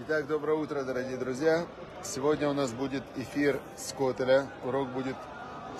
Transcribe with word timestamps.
Итак, 0.00 0.26
доброе 0.26 0.58
утро, 0.58 0.82
дорогие 0.82 1.16
друзья. 1.16 1.66
Сегодня 2.04 2.50
у 2.50 2.52
нас 2.52 2.72
будет 2.72 3.02
эфир 3.16 3.58
с 3.78 3.94
Котеля. 3.94 4.46
Урок 4.64 4.90
будет 4.90 5.16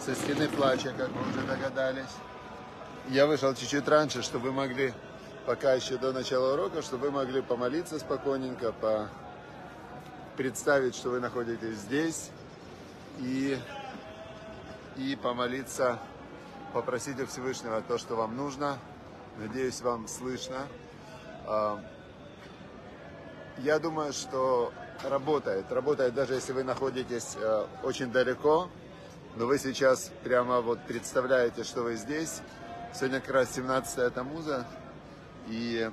со 0.03 0.15
стены 0.15 0.49
плача, 0.49 0.95
как 0.97 1.11
вы 1.11 1.29
уже 1.29 1.47
догадались. 1.47 2.09
Я 3.11 3.27
вышел 3.27 3.55
чуть-чуть 3.55 3.87
раньше, 3.87 4.23
чтобы 4.23 4.47
вы 4.47 4.53
могли, 4.53 4.95
пока 5.45 5.75
еще 5.75 5.99
до 5.99 6.15
начала 6.15 6.55
урока, 6.55 6.81
чтобы 6.81 7.09
вы 7.09 7.11
могли 7.11 7.43
помолиться 7.43 7.99
спокойненько, 7.99 8.73
по... 8.73 9.11
представить, 10.39 10.95
что 10.95 11.11
вы 11.11 11.21
находитесь 11.21 11.77
здесь, 11.77 12.31
и, 13.19 13.59
и 14.97 15.19
помолиться, 15.23 15.99
попросить 16.73 17.21
у 17.21 17.27
Всевышнего 17.27 17.83
то, 17.83 17.99
что 17.99 18.17
вам 18.17 18.39
нужно. 18.39 18.79
Надеюсь, 19.39 19.81
вам 19.83 20.09
слышно. 20.09 20.67
А, 21.47 21.81
Я 23.59 23.79
думаю, 23.79 24.13
что 24.13 24.73
работает. 25.05 25.71
Работает 25.71 26.15
даже 26.15 26.35
если 26.35 26.53
вы 26.53 26.65
находитесь 26.65 27.37
э, 27.37 27.67
очень 27.85 28.11
далеко, 28.11 28.69
но 29.37 29.47
вы 29.47 29.59
сейчас 29.59 30.11
прямо 30.25 30.61
вот 30.61 30.81
представляете, 30.87 31.63
что 31.63 31.83
вы 31.83 31.95
здесь. 31.95 32.41
Сегодня 32.93 33.21
как 33.21 33.31
раз 33.31 33.55
17 33.55 34.13
Тамуза, 34.13 34.67
и 35.47 35.89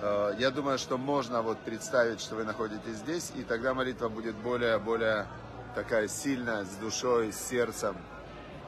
э, 0.00 0.34
я 0.38 0.50
думаю, 0.50 0.78
что 0.78 0.98
можно 0.98 1.42
вот 1.42 1.58
представить, 1.58 2.20
что 2.20 2.36
вы 2.36 2.44
находитесь 2.44 2.96
здесь, 2.98 3.32
и 3.36 3.42
тогда 3.42 3.74
молитва 3.74 4.08
будет 4.08 4.36
более-более 4.36 5.26
такая 5.74 6.06
сильная, 6.06 6.64
с 6.64 6.76
душой, 6.76 7.32
с 7.32 7.38
сердцем. 7.38 7.96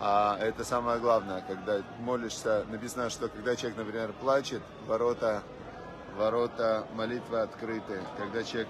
А 0.00 0.38
это 0.38 0.64
самое 0.64 1.00
главное, 1.00 1.42
когда 1.46 1.82
молишься, 1.98 2.64
написано, 2.70 3.10
что 3.10 3.28
когда 3.28 3.56
человек, 3.56 3.78
например, 3.78 4.12
плачет, 4.20 4.62
ворота, 4.86 5.42
ворота 6.16 6.86
молитвы 6.94 7.40
открыты. 7.40 8.00
Когда 8.16 8.44
человек 8.44 8.68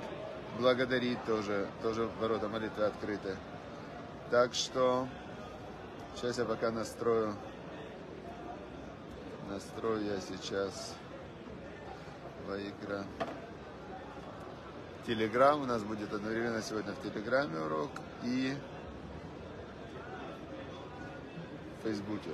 благодарит, 0.58 1.22
тоже, 1.26 1.68
тоже 1.82 2.08
ворота 2.18 2.48
молитвы 2.48 2.84
открыты. 2.84 3.36
Так 4.30 4.54
что 4.54 5.06
сейчас 6.14 6.38
я 6.38 6.46
пока 6.46 6.70
настрою, 6.70 7.34
настрою 9.50 10.04
я 10.04 10.20
сейчас 10.20 10.94
Ваикра. 12.46 13.04
Телеграм 15.06 15.60
у 15.60 15.66
нас 15.66 15.82
будет 15.82 16.12
одновременно 16.12 16.62
сегодня 16.62 16.92
в 16.92 17.02
Телеграме 17.02 17.58
урок 17.60 17.90
и 18.24 18.54
Фейсбуке. 21.82 22.30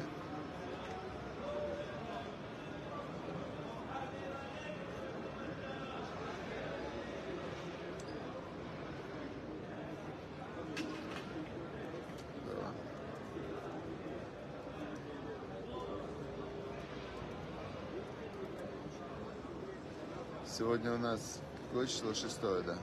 Сегодня 20.57 20.95
у 20.95 20.99
нас 20.99 21.41
какое 21.69 21.87
число? 21.89 22.15
Шестое, 22.15 22.63
да? 22.63 22.77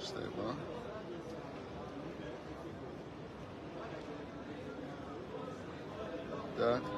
Шестое 0.00 0.30
было. 0.30 0.54
Так. 6.68 6.97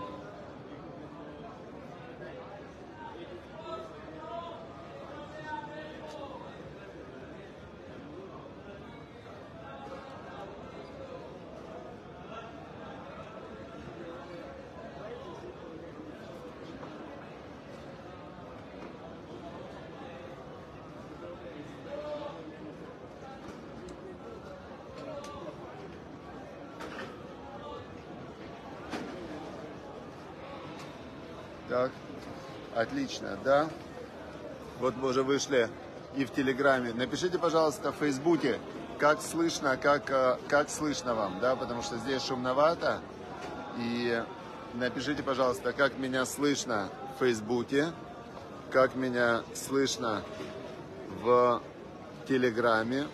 Так, 31.70 31.92
отлично, 32.75 33.39
да. 33.45 33.70
Вот 34.81 34.97
мы 34.97 35.11
уже 35.11 35.23
вышли 35.23 35.70
и 36.17 36.25
в 36.25 36.33
Телеграме. 36.33 36.92
Напишите, 36.92 37.39
пожалуйста, 37.39 37.92
в 37.92 37.95
Фейсбуке, 37.98 38.58
как 38.98 39.23
слышно, 39.23 39.77
как, 39.77 40.11
э, 40.11 40.36
как 40.48 40.69
слышно 40.69 41.14
вам, 41.14 41.39
да, 41.39 41.55
потому 41.55 41.83
что 41.83 41.97
здесь 41.98 42.25
шумновато. 42.25 43.01
И 43.79 44.20
напишите, 44.75 45.23
пожалуйста, 45.23 45.73
как 45.73 45.97
меня 45.97 46.27
слышно 46.27 46.89
в 47.14 47.20
Фейсбуке, 47.20 47.92
как 48.73 48.97
меня 48.97 49.45
слышно 49.55 50.25
в 51.23 51.63
Телеграме. 52.27 53.07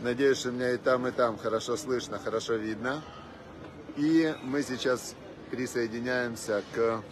Надеюсь, 0.00 0.36
что 0.36 0.50
меня 0.50 0.72
и 0.72 0.76
там, 0.76 1.06
и 1.06 1.12
там 1.12 1.38
хорошо 1.38 1.78
слышно, 1.78 2.18
хорошо 2.18 2.56
видно. 2.56 3.02
И 3.96 4.34
мы 4.42 4.62
сейчас 4.62 5.14
присоединяемся 5.50 6.62
к 6.74 7.02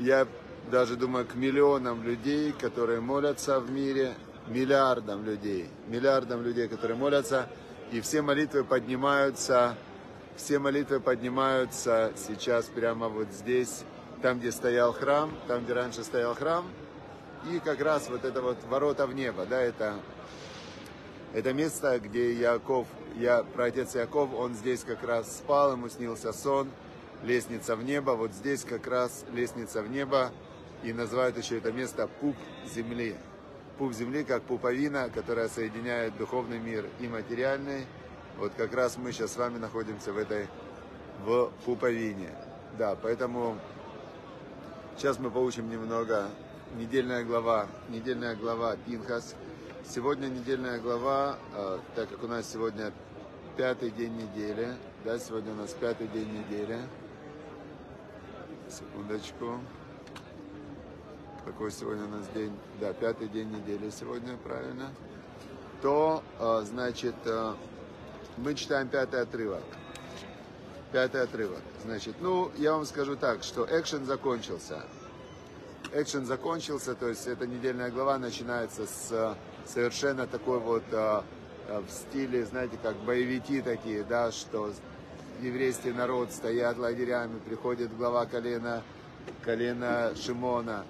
я 0.00 0.26
даже 0.70 0.96
думаю, 0.96 1.26
к 1.26 1.34
миллионам 1.34 2.02
людей, 2.02 2.52
которые 2.52 3.00
молятся 3.00 3.60
в 3.60 3.70
мире, 3.70 4.14
миллиардам 4.48 5.24
людей, 5.24 5.68
миллиардам 5.88 6.42
людей, 6.42 6.68
которые 6.68 6.96
молятся, 6.96 7.48
и 7.92 8.00
все 8.00 8.22
молитвы 8.22 8.64
поднимаются, 8.64 9.76
все 10.36 10.58
молитвы 10.58 11.00
поднимаются 11.00 12.12
сейчас 12.16 12.64
прямо 12.64 13.08
вот 13.08 13.28
здесь, 13.30 13.84
там, 14.22 14.38
где 14.38 14.52
стоял 14.52 14.94
храм, 14.94 15.30
там, 15.46 15.64
где 15.64 15.74
раньше 15.74 16.02
стоял 16.02 16.34
храм, 16.34 16.64
и 17.52 17.58
как 17.58 17.80
раз 17.82 18.08
вот 18.08 18.24
это 18.24 18.40
вот 18.40 18.56
ворота 18.70 19.06
в 19.06 19.14
небо, 19.14 19.44
да, 19.44 19.60
это, 19.60 19.96
это 21.34 21.52
место, 21.52 22.00
где 22.00 22.32
Яков, 22.32 22.86
я, 23.16 23.42
праотец 23.42 23.94
Яков, 23.94 24.32
он 24.34 24.54
здесь 24.54 24.82
как 24.82 25.02
раз 25.02 25.38
спал, 25.38 25.72
ему 25.72 25.90
снился 25.90 26.32
сон, 26.32 26.70
лестница 27.22 27.76
в 27.76 27.82
небо. 27.84 28.12
Вот 28.12 28.32
здесь 28.32 28.64
как 28.64 28.86
раз 28.86 29.24
лестница 29.32 29.82
в 29.82 29.90
небо. 29.90 30.30
И 30.82 30.92
называют 30.92 31.36
еще 31.36 31.58
это 31.58 31.72
место 31.72 32.08
пуп 32.20 32.36
земли. 32.74 33.14
Пуп 33.78 33.92
земли 33.92 34.24
как 34.24 34.42
пуповина, 34.42 35.10
которая 35.10 35.48
соединяет 35.48 36.16
духовный 36.16 36.58
мир 36.58 36.86
и 37.00 37.08
материальный. 37.08 37.86
Вот 38.38 38.52
как 38.56 38.74
раз 38.74 38.96
мы 38.96 39.12
сейчас 39.12 39.32
с 39.32 39.36
вами 39.36 39.58
находимся 39.58 40.12
в 40.12 40.18
этой, 40.18 40.46
в 41.24 41.52
пуповине. 41.66 42.30
Да, 42.78 42.96
поэтому 43.00 43.58
сейчас 44.96 45.18
мы 45.18 45.30
получим 45.30 45.68
немного 45.68 46.28
недельная 46.76 47.24
глава, 47.24 47.66
недельная 47.88 48.36
глава 48.36 48.76
Пинхас. 48.86 49.34
Сегодня 49.86 50.28
недельная 50.28 50.78
глава, 50.78 51.36
э, 51.54 51.78
так 51.96 52.08
как 52.08 52.22
у 52.22 52.28
нас 52.28 52.50
сегодня 52.50 52.92
пятый 53.56 53.90
день 53.90 54.16
недели, 54.16 54.68
да, 55.04 55.18
сегодня 55.18 55.52
у 55.52 55.56
нас 55.56 55.72
пятый 55.72 56.06
день 56.08 56.28
недели. 56.32 56.78
Секундочку. 58.70 59.58
Какой 61.44 61.72
сегодня 61.72 62.04
у 62.04 62.08
нас 62.08 62.28
день? 62.28 62.56
Да, 62.80 62.92
пятый 62.92 63.26
день 63.26 63.50
недели 63.50 63.90
сегодня, 63.90 64.36
правильно. 64.36 64.90
То, 65.82 66.22
э, 66.38 66.62
значит, 66.66 67.16
э, 67.24 67.54
мы 68.36 68.54
читаем 68.54 68.86
пятый 68.86 69.22
отрывок. 69.22 69.64
Пятый 70.92 71.22
отрывок. 71.22 71.62
Значит, 71.84 72.16
ну, 72.20 72.52
я 72.58 72.74
вам 72.74 72.84
скажу 72.84 73.16
так, 73.16 73.42
что 73.42 73.66
экшен 73.68 74.04
закончился. 74.04 74.82
Экшен 75.92 76.24
закончился, 76.24 76.94
то 76.94 77.08
есть 77.08 77.26
эта 77.26 77.48
недельная 77.48 77.90
глава 77.90 78.18
начинается 78.18 78.86
с 78.86 79.10
э, 79.10 79.34
совершенно 79.66 80.28
такой 80.28 80.60
вот 80.60 80.84
в 80.90 81.88
стиле, 81.88 82.44
знаете, 82.44 82.76
как 82.82 82.96
боевики 82.96 83.62
такие, 83.62 84.02
да, 84.02 84.32
что 84.32 84.72
еврейский 85.42 85.92
народ 85.92 86.32
стоят 86.32 86.78
лагерями, 86.78 87.38
приходит 87.38 87.96
глава 87.96 88.26
колена, 88.26 88.82
колена 89.42 90.12
Шимона, 90.16 90.84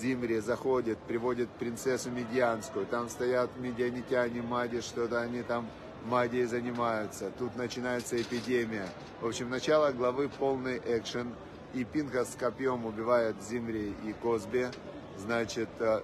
Зимри 0.00 0.40
заходит, 0.40 0.98
приводит 0.98 1.48
принцессу 1.50 2.10
Медьянскую, 2.10 2.86
там 2.86 3.08
стоят 3.08 3.50
медианитяне, 3.58 4.42
мади, 4.42 4.80
что-то 4.80 5.20
они 5.20 5.42
там 5.42 5.68
магией 6.04 6.46
занимаются. 6.46 7.30
Тут 7.38 7.56
начинается 7.56 8.20
эпидемия. 8.20 8.88
В 9.20 9.26
общем, 9.26 9.50
начало 9.50 9.92
главы 9.92 10.28
полный 10.28 10.80
экшен. 10.84 11.34
И 11.74 11.84
Пинха 11.84 12.24
с 12.24 12.34
копьем 12.38 12.84
убивает 12.84 13.36
Зимри 13.48 13.94
и 14.04 14.12
Козби. 14.12 14.68
Значит, 15.16 15.70
э, 15.78 16.02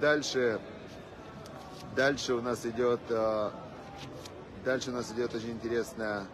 дальше, 0.00 0.60
дальше 1.94 2.34
у 2.34 2.40
нас 2.40 2.64
идет, 2.64 3.00
э, 3.10 3.50
дальше 4.64 4.90
у 4.90 4.94
нас 4.94 5.12
идет 5.12 5.34
очень 5.34 5.50
интересная 5.50 6.26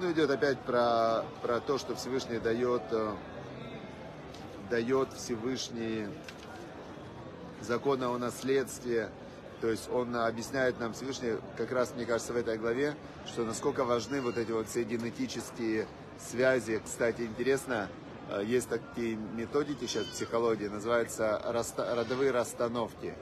ну, 0.00 0.12
идет 0.12 0.30
опять 0.30 0.58
про, 0.60 1.24
про 1.42 1.60
то, 1.60 1.78
что 1.78 1.94
Всевышний 1.96 2.38
дает, 2.38 2.82
э, 2.90 3.14
дает 4.70 5.12
Всевышний 5.12 6.06
законы 7.60 8.04
о 8.04 8.18
наследстве, 8.18 9.10
то 9.60 9.68
есть 9.68 9.90
он 9.90 10.14
объясняет 10.14 10.78
нам 10.78 10.92
Всевышний, 10.92 11.34
как 11.56 11.72
раз, 11.72 11.92
мне 11.94 12.06
кажется, 12.06 12.32
в 12.32 12.36
этой 12.36 12.58
главе, 12.58 12.94
что 13.26 13.44
насколько 13.44 13.84
важны 13.84 14.20
вот 14.20 14.38
эти 14.38 14.52
вот 14.52 14.68
все 14.68 14.84
генетические 14.84 15.88
связи. 16.18 16.80
Кстати, 16.84 17.22
интересно, 17.22 17.88
э, 18.30 18.42
есть 18.44 18.68
такие 18.68 19.16
методики 19.16 19.86
сейчас 19.86 20.04
в 20.04 20.12
психологии, 20.12 20.68
называются 20.68 21.40
родовые 21.76 22.30
расстановки. 22.30 23.14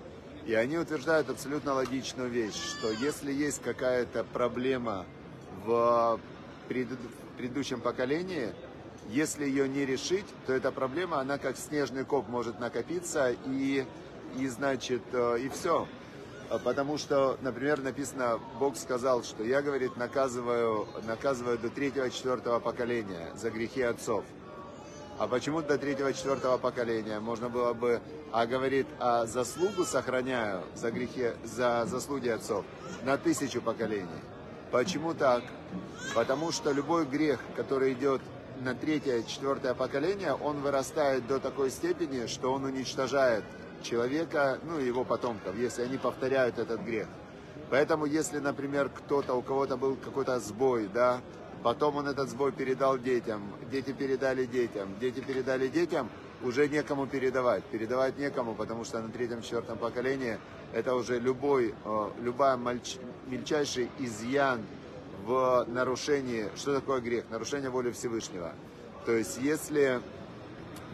И 0.45 0.55
они 0.55 0.79
утверждают 0.79 1.29
абсолютно 1.29 1.73
логичную 1.73 2.29
вещь, 2.29 2.55
что 2.55 2.93
если 2.93 3.33
есть 3.33 3.63
какая-то 3.63 4.23
проблема 4.25 5.05
в 5.65 6.21
предыдущем 6.69 7.81
поколении, 7.81 8.53
если 9.09 9.45
ее 9.45 9.69
не 9.69 9.87
решить, 9.87 10.27
то 10.47 10.53
эта 10.53 10.73
проблема, 10.73 11.21
она 11.21 11.39
как 11.39 11.57
снежный 11.57 12.05
коп 12.05 12.29
может 12.29 12.59
накопиться 12.59 13.35
и, 13.47 13.85
и 14.37 14.49
значит, 14.49 15.03
э, 15.13 15.39
и 15.41 15.49
все. 15.49 15.87
Потому 16.65 16.97
что, 16.97 17.39
например, 17.43 17.81
написано, 17.81 18.39
Бог 18.61 18.77
сказал, 18.77 19.25
что 19.25 19.43
я, 19.43 19.63
говорит, 19.63 19.97
наказываю, 19.97 20.87
наказываю 21.05 21.59
до 21.59 21.71
третьего-четвертого 21.71 22.61
поколения 22.61 23.33
за 23.35 23.51
грехи 23.51 23.83
отцов. 23.83 24.25
А 25.19 25.27
почему 25.27 25.63
до 25.63 25.79
третьего-четвертого 25.79 26.59
поколения? 26.59 27.19
Можно 27.21 27.49
было 27.49 27.73
бы, 27.73 28.01
а 28.33 28.47
говорит, 28.47 28.87
а 29.01 29.27
заслугу 29.27 29.85
сохраняю 29.85 30.63
за 30.75 30.91
грехи, 30.91 31.31
за 31.43 31.85
заслуги 31.87 32.29
отцов 32.29 32.65
на 33.03 33.17
тысячу 33.17 33.61
поколений. 33.63 34.07
Почему 34.77 35.15
так? 35.15 35.43
Потому 36.15 36.53
что 36.53 36.71
любой 36.71 37.07
грех, 37.07 37.41
который 37.57 37.95
идет 37.95 38.21
на 38.61 38.75
третье, 38.75 39.23
четвертое 39.23 39.73
поколение, 39.73 40.35
он 40.35 40.61
вырастает 40.61 41.27
до 41.27 41.39
такой 41.39 41.71
степени, 41.71 42.27
что 42.27 42.53
он 42.53 42.65
уничтожает 42.65 43.43
человека, 43.81 44.59
ну 44.65 44.79
и 44.79 44.85
его 44.85 45.03
потомков, 45.03 45.57
если 45.57 45.81
они 45.81 45.97
повторяют 45.97 46.59
этот 46.59 46.83
грех. 46.83 47.07
Поэтому, 47.71 48.05
если, 48.05 48.39
например, 48.39 48.91
кто-то, 48.91 49.33
у 49.33 49.41
кого-то 49.41 49.79
был 49.79 49.97
какой-то 49.97 50.39
сбой, 50.41 50.91
да, 50.93 51.23
потом 51.63 51.97
он 51.97 52.09
этот 52.09 52.29
сбой 52.29 52.53
передал 52.53 52.99
детям, 52.99 53.55
дети 53.71 53.93
передали 53.93 54.45
детям, 54.45 54.91
дети 55.01 55.21
передали 55.21 55.69
детям, 55.69 56.11
уже 56.43 56.69
некому 56.69 57.07
передавать. 57.07 57.65
Передавать 57.65 58.19
некому, 58.19 58.55
потому 58.55 58.85
что 58.85 59.01
на 59.01 59.09
третьем-четвертом 59.09 59.79
поколении 59.79 60.39
это 60.73 60.95
уже 60.95 61.19
любой, 61.19 61.75
э, 61.85 62.11
любая 62.21 62.57
мальч, 62.57 62.97
мельчайший 63.27 63.91
изъян 63.99 64.65
в 65.25 65.65
нарушении, 65.69 66.49
что 66.57 66.75
такое 66.75 67.01
грех? 67.01 67.25
Нарушение 67.31 67.71
воли 67.71 67.91
Всевышнего. 67.91 68.53
То 69.05 69.13
есть, 69.13 69.39
если 69.39 70.01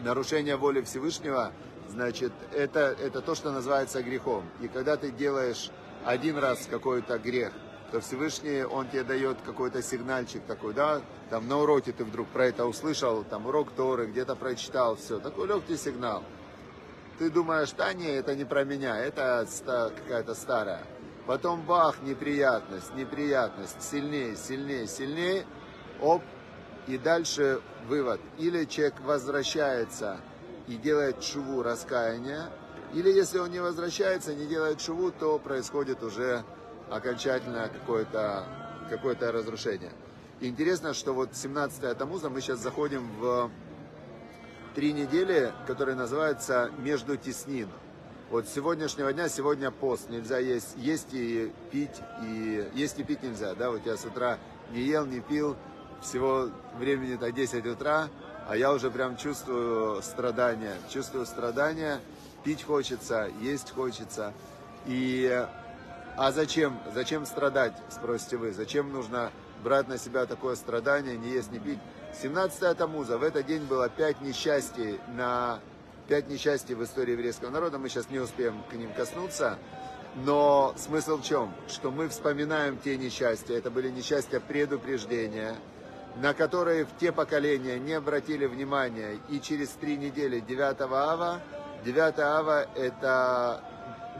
нарушение 0.03 0.55
воли 0.55 0.81
Всевышнего, 0.81 1.51
значит, 1.89 2.31
это, 2.51 2.95
это 3.01 3.21
то, 3.21 3.35
что 3.35 3.51
называется 3.51 4.01
грехом. 4.01 4.43
И 4.61 4.67
когда 4.67 4.97
ты 4.97 5.11
делаешь 5.11 5.69
один 6.05 6.37
раз 6.37 6.67
какой-то 6.69 7.17
грех, 7.19 7.51
то 7.93 8.01
Всевышний, 8.01 8.63
он 8.63 8.89
тебе 8.89 9.03
дает 9.03 9.37
какой-то 9.45 9.83
сигнальчик 9.83 10.41
такой, 10.47 10.73
да, 10.73 11.03
там 11.29 11.47
на 11.47 11.59
уроке 11.59 11.91
ты 11.91 12.03
вдруг 12.03 12.27
про 12.29 12.47
это 12.47 12.65
услышал, 12.65 13.23
там 13.23 13.45
урок 13.45 13.69
Торы, 13.73 14.07
где-то 14.07 14.35
прочитал, 14.35 14.95
все, 14.95 15.19
такой 15.19 15.47
легкий 15.47 15.77
сигнал. 15.77 16.23
Ты 17.19 17.29
думаешь, 17.29 17.71
да 17.73 17.93
не, 17.93 18.07
это 18.07 18.35
не 18.35 18.45
про 18.45 18.63
меня, 18.63 18.97
это 18.97 19.47
какая-то 19.95 20.33
старая. 20.33 20.81
Потом 21.27 21.61
бах, 21.61 22.01
неприятность, 22.01 22.95
неприятность, 22.95 23.79
сильнее, 23.83 24.35
сильнее, 24.37 24.87
сильнее, 24.87 25.45
оп, 26.01 26.23
и 26.87 26.97
дальше 26.97 27.61
вывод. 27.87 28.19
Или 28.39 28.65
человек 28.65 28.99
возвращается 29.01 30.19
и 30.65 30.77
делает 30.77 31.23
шуву 31.23 31.61
раскаяния, 31.61 32.49
или 32.95 33.11
если 33.11 33.37
он 33.37 33.51
не 33.51 33.59
возвращается, 33.59 34.33
не 34.33 34.47
делает 34.47 34.81
шуву, 34.81 35.11
то 35.11 35.37
происходит 35.37 36.01
уже 36.01 36.43
окончательное 36.89 37.69
какое-то 37.69 38.45
какое 38.89 39.15
разрушение. 39.31 39.91
интересно, 40.39 40.93
что 40.93 41.13
вот 41.13 41.35
17 41.35 41.97
Тамуза 41.97 42.29
мы 42.29 42.41
сейчас 42.41 42.59
заходим 42.59 43.07
в 43.19 43.49
три 44.75 44.93
недели, 44.93 45.51
которые 45.67 45.95
называются 45.95 46.71
«Между 46.79 47.17
теснин». 47.17 47.69
Вот 48.29 48.47
с 48.47 48.53
сегодняшнего 48.53 49.13
дня, 49.13 49.29
сегодня 49.29 49.69
пост, 49.69 50.09
нельзя 50.09 50.39
есть, 50.39 50.75
есть 50.77 51.13
и 51.13 51.51
пить, 51.71 52.01
и 52.23 52.67
есть 52.73 52.99
и 52.99 53.03
пить 53.03 53.21
нельзя, 53.21 53.53
да, 53.53 53.69
вот 53.69 53.85
я 53.85 53.95
с 53.95 54.05
утра 54.05 54.39
не 54.71 54.81
ел, 54.81 55.05
не 55.05 55.19
пил, 55.19 55.55
всего 56.01 56.49
времени 56.77 57.15
так 57.15 57.33
10 57.33 57.65
утра, 57.67 58.09
а 58.47 58.57
я 58.57 58.73
уже 58.73 58.89
прям 58.89 59.17
чувствую 59.17 60.01
страдания, 60.01 60.75
чувствую 60.89 61.25
страдания, 61.25 61.99
пить 62.43 62.63
хочется, 62.63 63.29
есть 63.41 63.71
хочется, 63.71 64.33
и, 64.87 65.45
а 66.17 66.31
зачем, 66.31 66.79
зачем 66.93 67.25
страдать, 67.25 67.73
спросите 67.89 68.37
вы, 68.37 68.53
зачем 68.53 68.91
нужно 68.91 69.31
брать 69.63 69.87
на 69.87 69.97
себя 69.97 70.25
такое 70.25 70.55
страдание, 70.55 71.17
не 71.17 71.29
есть, 71.29 71.51
не 71.51 71.59
пить, 71.59 71.79
17 72.21 72.77
Тамуза, 72.77 73.17
в 73.17 73.23
этот 73.23 73.45
день 73.45 73.63
было 73.63 73.89
пять 73.89 74.21
несчастий 74.21 74.99
на 75.15 75.59
пять 76.07 76.27
несчастий 76.29 76.75
в 76.75 76.83
истории 76.83 77.13
еврейского 77.13 77.49
народа, 77.49 77.79
мы 77.79 77.89
сейчас 77.89 78.09
не 78.09 78.19
успеем 78.19 78.61
к 78.69 78.73
ним 78.73 78.91
коснуться, 78.93 79.57
но 80.15 80.75
смысл 80.77 81.17
в 81.17 81.23
чем? 81.23 81.53
Что 81.67 81.89
мы 81.89 82.09
вспоминаем 82.09 82.77
те 82.77 82.97
несчастья, 82.97 83.55
это 83.55 83.71
были 83.71 83.89
несчастья 83.89 84.39
предупреждения, 84.39 85.55
на 86.17 86.33
которые 86.33 86.85
в 86.85 86.95
те 86.99 87.11
поколения 87.11 87.79
не 87.79 87.93
обратили 87.93 88.45
внимания, 88.45 89.17
и 89.29 89.39
через 89.39 89.69
три 89.69 89.97
недели 89.97 90.39
9 90.39 90.81
ава, 90.81 91.39
9 91.83 92.19
ава 92.19 92.67
это 92.75 93.63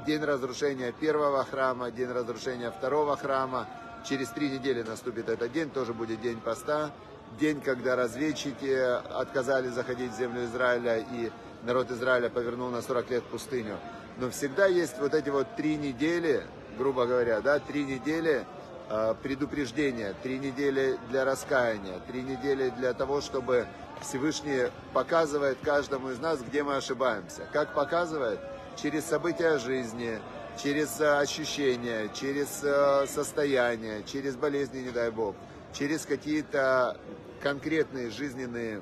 день 0.05 0.23
разрушения 0.23 0.91
первого 0.91 1.43
храма, 1.43 1.91
день 1.91 2.11
разрушения 2.11 2.71
второго 2.71 3.15
храма, 3.17 3.67
через 4.07 4.29
три 4.29 4.49
недели 4.49 4.83
наступит 4.83 5.29
этот 5.29 5.51
день, 5.51 5.69
тоже 5.69 5.93
будет 5.93 6.21
день 6.21 6.39
поста, 6.39 6.91
день, 7.39 7.61
когда 7.61 7.95
разведчики 7.95 8.73
отказались 9.19 9.71
заходить 9.71 10.11
в 10.11 10.17
землю 10.17 10.45
Израиля 10.45 10.97
и 10.99 11.31
народ 11.63 11.91
Израиля 11.91 12.29
повернул 12.29 12.69
на 12.69 12.81
40 12.81 13.09
лет 13.11 13.23
пустыню. 13.23 13.77
Но 14.17 14.29
всегда 14.29 14.67
есть 14.67 14.99
вот 14.99 15.13
эти 15.13 15.29
вот 15.29 15.55
три 15.55 15.75
недели, 15.75 16.45
грубо 16.77 17.05
говоря, 17.05 17.41
да, 17.41 17.59
три 17.59 17.83
недели 17.83 18.45
э, 18.89 19.15
предупреждения, 19.23 20.13
три 20.21 20.37
недели 20.37 20.99
для 21.09 21.25
раскаяния, 21.25 21.99
три 22.07 22.21
недели 22.21 22.69
для 22.69 22.93
того, 22.93 23.21
чтобы 23.21 23.65
Всевышний 24.01 24.69
показывает 24.93 25.57
каждому 25.63 26.11
из 26.11 26.19
нас, 26.19 26.41
где 26.41 26.61
мы 26.61 26.75
ошибаемся. 26.75 27.47
Как 27.51 27.73
показывает? 27.73 28.39
Через 28.81 29.05
события 29.05 29.57
жизни, 29.57 30.19
через 30.61 30.99
э, 30.99 31.17
ощущения, 31.19 32.09
через 32.13 32.61
э, 32.63 33.05
состояние, 33.07 34.03
через 34.03 34.35
болезни, 34.35 34.79
не 34.79 34.91
дай 34.91 35.11
Бог, 35.11 35.35
через 35.73 36.05
какие-то 36.05 36.97
конкретные 37.41 38.09
жизненные 38.09 38.81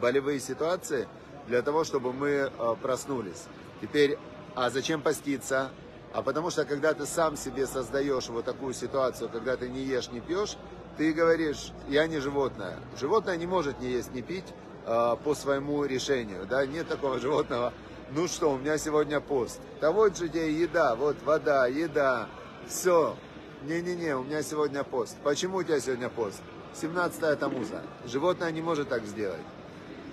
болевые 0.00 0.40
ситуации– 0.40 1.08
для 1.50 1.62
того, 1.62 1.84
чтобы 1.84 2.12
мы 2.12 2.28
э, 2.28 2.74
проснулись. 2.80 3.44
Теперь, 3.80 4.18
а 4.54 4.70
зачем 4.70 5.02
поститься? 5.02 5.70
А 6.12 6.22
потому 6.22 6.50
что, 6.50 6.64
когда 6.64 6.94
ты 6.94 7.06
сам 7.06 7.36
себе 7.36 7.66
создаешь 7.66 8.28
вот 8.28 8.44
такую 8.44 8.72
ситуацию, 8.72 9.28
когда 9.28 9.56
ты 9.56 9.68
не 9.68 9.82
ешь, 9.82 10.10
не 10.10 10.20
пьешь, 10.20 10.56
ты 10.96 11.12
говоришь, 11.12 11.72
я 11.88 12.06
не 12.06 12.18
животное. 12.18 12.78
Животное 12.98 13.36
не 13.36 13.46
может 13.46 13.80
не 13.80 13.90
есть, 13.90 14.12
не 14.12 14.22
пить 14.22 14.44
э, 14.86 15.16
по 15.24 15.34
своему 15.34 15.84
решению. 15.84 16.46
Да? 16.48 16.64
Нет 16.66 16.88
такого 16.88 17.18
животного, 17.18 17.72
ну 18.12 18.26
что, 18.26 18.52
у 18.52 18.58
меня 18.58 18.76
сегодня 18.76 19.20
пост. 19.20 19.60
Да 19.80 19.92
вот 19.92 20.16
же 20.16 20.28
тебе 20.28 20.52
еда, 20.52 20.96
вот 20.96 21.16
вода, 21.24 21.66
еда, 21.68 22.28
все. 22.66 23.16
Не-не-не, 23.62 24.16
у 24.16 24.24
меня 24.24 24.42
сегодня 24.42 24.82
пост. 24.82 25.16
Почему 25.22 25.58
у 25.58 25.62
тебя 25.62 25.78
сегодня 25.80 26.08
пост? 26.08 26.42
17 26.74 27.38
Тамуза. 27.38 27.82
Животное 28.06 28.50
не 28.50 28.62
может 28.62 28.88
так 28.88 29.04
сделать. 29.04 29.42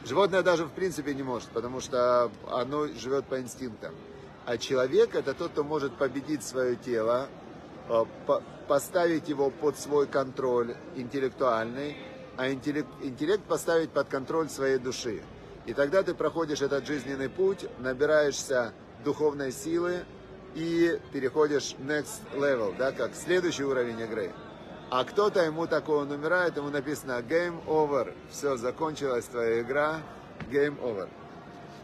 Животное 0.06 0.44
даже 0.44 0.66
в 0.66 0.72
принципе 0.72 1.14
не 1.16 1.24
может, 1.24 1.50
потому 1.50 1.82
что 1.82 2.32
оно 2.52 2.88
живет 2.88 3.26
по 3.26 3.40
инстинктам. 3.40 3.96
А 4.46 4.58
человек 4.58 5.16
это 5.16 5.34
тот, 5.34 5.52
кто 5.52 5.64
может 5.64 5.94
победить 5.94 6.44
свое 6.44 6.76
тело, 6.76 7.28
э, 7.90 8.06
поставить 8.68 9.28
его 9.28 9.50
под 9.50 9.78
свой 9.78 10.08
контроль 10.08 10.76
интеллектуальный, 10.96 11.98
а 12.38 12.52
интеллект, 12.52 12.88
интеллект 13.02 13.44
поставить 13.44 13.90
под 13.90 14.08
контроль 14.08 14.50
своей 14.50 14.78
души. 14.78 15.24
И 15.68 15.74
тогда 15.74 16.02
ты 16.02 16.14
проходишь 16.14 16.62
этот 16.62 16.88
жизненный 16.88 17.30
путь, 17.30 17.66
набираешься 17.80 18.74
духовной 19.04 19.52
силы 19.52 20.06
и 20.56 20.98
переходишь 21.12 21.76
next 21.78 22.22
level, 22.34 22.74
да, 22.78 22.94
как 22.94 23.14
следующий 23.14 23.66
уровень 23.66 24.00
игры. 24.00 24.32
А 24.90 25.04
кто-то 25.04 25.44
ему 25.44 25.68
такого 25.68 26.04
он 26.04 26.12
умирает, 26.12 26.56
ему 26.56 26.70
написано 26.70 27.20
game 27.20 27.62
over. 27.68 28.16
Все, 28.32 28.56
закончилась 28.56 29.26
твоя 29.26 29.60
игра, 29.60 30.00
game 30.50 30.82
over. 30.82 31.10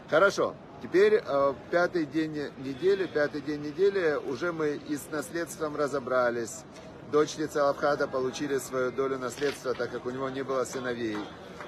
Хорошо, 0.08 0.54
теперь 0.82 1.22
э, 1.22 1.54
пятый 1.70 2.06
день 2.06 2.50
недели, 2.58 3.04
пятый 3.04 3.42
день 3.42 3.60
недели, 3.60 4.18
уже 4.26 4.52
мы 4.52 4.80
и 4.88 4.96
с 4.96 5.10
наследством 5.10 5.76
разобрались. 5.76 6.64
Дочь 7.12 7.36
Цалабхада 7.36 8.08
получили 8.08 8.56
свою 8.56 8.90
долю 8.90 9.18
наследства, 9.18 9.74
так 9.74 9.90
как 9.92 10.06
у 10.06 10.10
него 10.10 10.30
не 10.30 10.42
было 10.42 10.64
сыновей. 10.64 11.18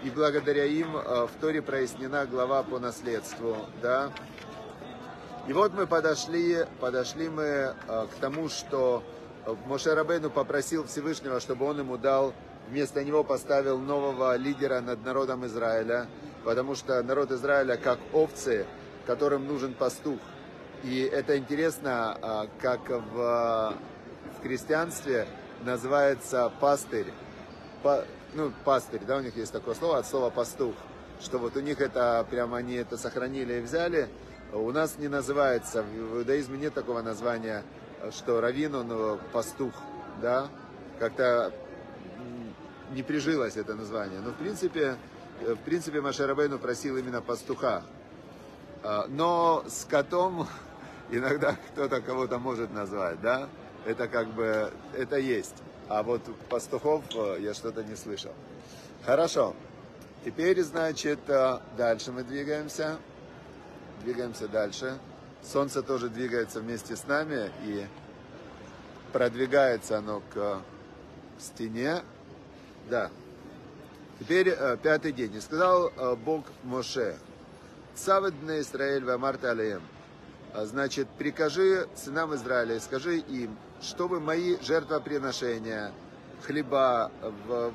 И 0.07 0.11
благодаря 0.11 0.65
им 0.65 0.93
в 0.93 1.31
Торе 1.41 1.61
прояснена 1.61 2.27
глава 2.27 2.63
по 2.63 2.79
наследству, 2.79 3.57
да. 3.83 4.13
И 5.49 5.53
вот 5.53 5.75
мы 5.75 5.89
подошли, 5.89 6.65
подошли 6.79 7.29
мы 7.29 7.75
к 7.89 8.21
тому, 8.21 8.49
что 8.49 9.03
Моше 9.67 9.95
Рабейну 9.95 10.31
попросил 10.31 10.87
Всевышнего, 10.87 11.41
чтобы 11.41 11.67
он 11.67 11.81
ему 11.81 11.99
дал, 11.99 12.35
вместо 12.69 13.03
него 13.03 13.25
поставил 13.25 13.79
нового 13.79 14.37
лидера 14.37 14.81
над 14.81 15.05
народом 15.05 15.45
Израиля, 15.47 16.07
потому 16.45 16.77
что 16.77 17.03
народ 17.03 17.33
Израиля 17.33 17.77
как 17.77 17.99
овцы, 18.13 18.65
которым 19.07 19.49
нужен 19.49 19.75
пастух. 19.75 20.21
И 20.85 21.01
это 21.01 21.37
интересно, 21.37 22.49
как 22.61 22.89
в, 22.89 23.75
в 24.39 24.43
христианстве 24.43 25.27
называется 25.65 26.53
пастырь. 26.61 27.13
Ну, 28.35 28.53
пастырь, 28.65 29.03
да, 29.07 29.17
у 29.17 29.21
них 29.21 29.37
есть 29.37 29.53
такое 29.53 29.75
слово, 29.75 29.99
от 29.99 30.07
слова 30.07 30.31
пастух. 30.31 30.75
Что 31.21 31.39
вот 31.39 31.57
у 31.57 31.61
них 31.61 31.81
это, 31.81 32.27
прямо 32.31 32.59
они 32.59 32.75
это 32.75 32.99
сохранили 32.99 33.55
и 33.55 33.61
взяли. 33.61 34.09
У 34.53 34.71
нас 34.71 34.99
не 34.99 35.09
называется, 35.09 35.83
в 35.83 36.19
иудаизме 36.19 36.59
нет 36.59 36.75
такого 36.75 37.03
названия 37.03 37.65
что 38.13 38.41
Равин, 38.41 38.75
он 38.75 38.89
э, 38.91 39.19
пастух, 39.33 39.73
да, 40.21 40.49
как-то 40.99 41.53
не 42.93 43.03
прижилось 43.03 43.57
это 43.57 43.75
название. 43.75 44.21
Но 44.21 44.31
в 44.31 44.35
принципе, 44.35 44.97
э, 45.41 45.55
в 45.55 45.59
принципе 45.61 46.01
Машарабейну 46.01 46.59
просил 46.59 46.97
именно 46.97 47.21
пастуха. 47.21 47.83
А, 48.83 49.07
но 49.09 49.65
с 49.69 49.85
котом 49.85 50.47
иногда 51.11 51.57
кто-то 51.73 52.01
кого-то 52.01 52.39
может 52.39 52.73
назвать, 52.73 53.21
да, 53.21 53.49
это 53.85 54.09
как 54.09 54.29
бы, 54.29 54.73
это 54.95 55.17
есть. 55.17 55.57
А 55.89 56.03
вот 56.03 56.23
пастухов 56.49 57.05
э, 57.15 57.39
я 57.41 57.55
что-то 57.55 57.85
не 57.85 57.97
слышал. 57.97 58.33
Хорошо. 59.05 59.55
Теперь, 60.25 60.61
значит, 60.63 61.21
дальше 61.77 62.11
мы 62.11 62.25
двигаемся. 62.25 62.97
Двигаемся 64.03 64.49
дальше. 64.49 64.99
Солнце 65.43 65.83
тоже 65.83 66.09
двигается 66.09 66.61
вместе 66.61 66.97
с 66.97 67.07
нами 67.07 67.53
и 67.65 67.87
продвигается 69.13 69.99
оно 69.99 70.23
к 70.35 70.61
стене. 71.39 72.03
Да. 72.91 73.11
Теперь 74.19 74.49
э, 74.49 74.77
пятый 74.83 75.13
день. 75.13 75.35
И 75.35 75.41
сказал 75.41 75.89
э, 75.89 76.17
Бог 76.17 76.45
Моше, 76.65 77.17
Цавед 77.95 78.35
на 78.43 78.61
Израиль 78.61 79.05
Вамарта 79.05 79.51
Алеем. 79.51 79.83
А, 80.53 80.65
значит, 80.65 81.09
прикажи 81.19 81.87
сынам 81.95 82.35
Израиля, 82.35 82.81
скажи 82.81 83.19
им, 83.19 83.57
чтобы 83.81 84.21
мои 84.21 84.57
жертвоприношения, 84.63 85.93
хлеба, 86.43 87.11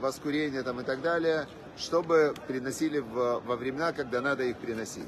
воскурения 0.02 0.64
там 0.64 0.82
и 0.82 0.84
так 0.84 1.02
далее, 1.02 1.48
чтобы 1.78 2.34
приносили 2.48 3.00
в, 3.00 3.42
во 3.46 3.56
времена, 3.56 3.92
когда 3.94 4.22
надо 4.22 4.44
их 4.44 4.58
приносить. 4.58 5.08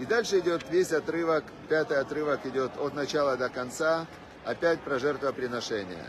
И 0.00 0.06
дальше 0.06 0.38
идет 0.40 0.62
весь 0.70 0.92
отрывок, 0.92 1.44
пятый 1.68 1.98
отрывок 1.98 2.46
идет 2.46 2.72
от 2.78 2.94
начала 2.94 3.36
до 3.36 3.48
конца, 3.48 4.06
опять 4.44 4.80
про 4.80 4.98
жертвоприношение. 4.98 6.06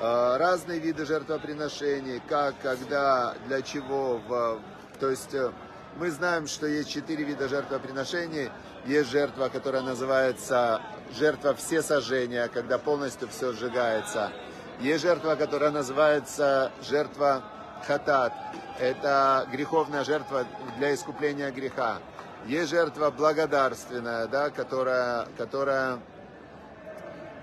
А, 0.00 0.36
разные 0.38 0.80
виды 0.80 1.06
жертвоприношений, 1.06 2.20
как, 2.28 2.54
когда, 2.62 3.34
для 3.46 3.62
чего. 3.62 4.18
В, 4.18 4.60
то 4.98 5.10
есть 5.10 5.32
э, 5.32 5.52
мы 5.96 6.10
знаем, 6.10 6.46
что 6.46 6.66
есть 6.66 6.90
четыре 6.90 7.24
вида 7.24 7.48
жертвоприношений. 7.48 8.50
Есть 8.84 9.10
жертва, 9.10 9.48
которая 9.48 9.82
называется 9.82 10.82
жертва 11.14 11.54
все 11.54 11.82
сожжения, 11.82 12.48
когда 12.48 12.78
полностью 12.78 13.28
все 13.28 13.52
сжигается. 13.52 14.32
Есть 14.80 15.02
жертва, 15.02 15.36
которая 15.36 15.70
называется 15.70 16.72
жертва 16.82 17.42
хатат. 17.86 18.32
Это 18.78 19.46
греховная 19.52 20.04
жертва 20.04 20.46
для 20.78 20.94
искупления 20.94 21.50
греха. 21.50 21.98
Есть 22.46 22.70
жертва 22.70 23.10
благодарственная, 23.10 24.26
да, 24.26 24.50
которая, 24.50 25.26
которая 25.36 26.00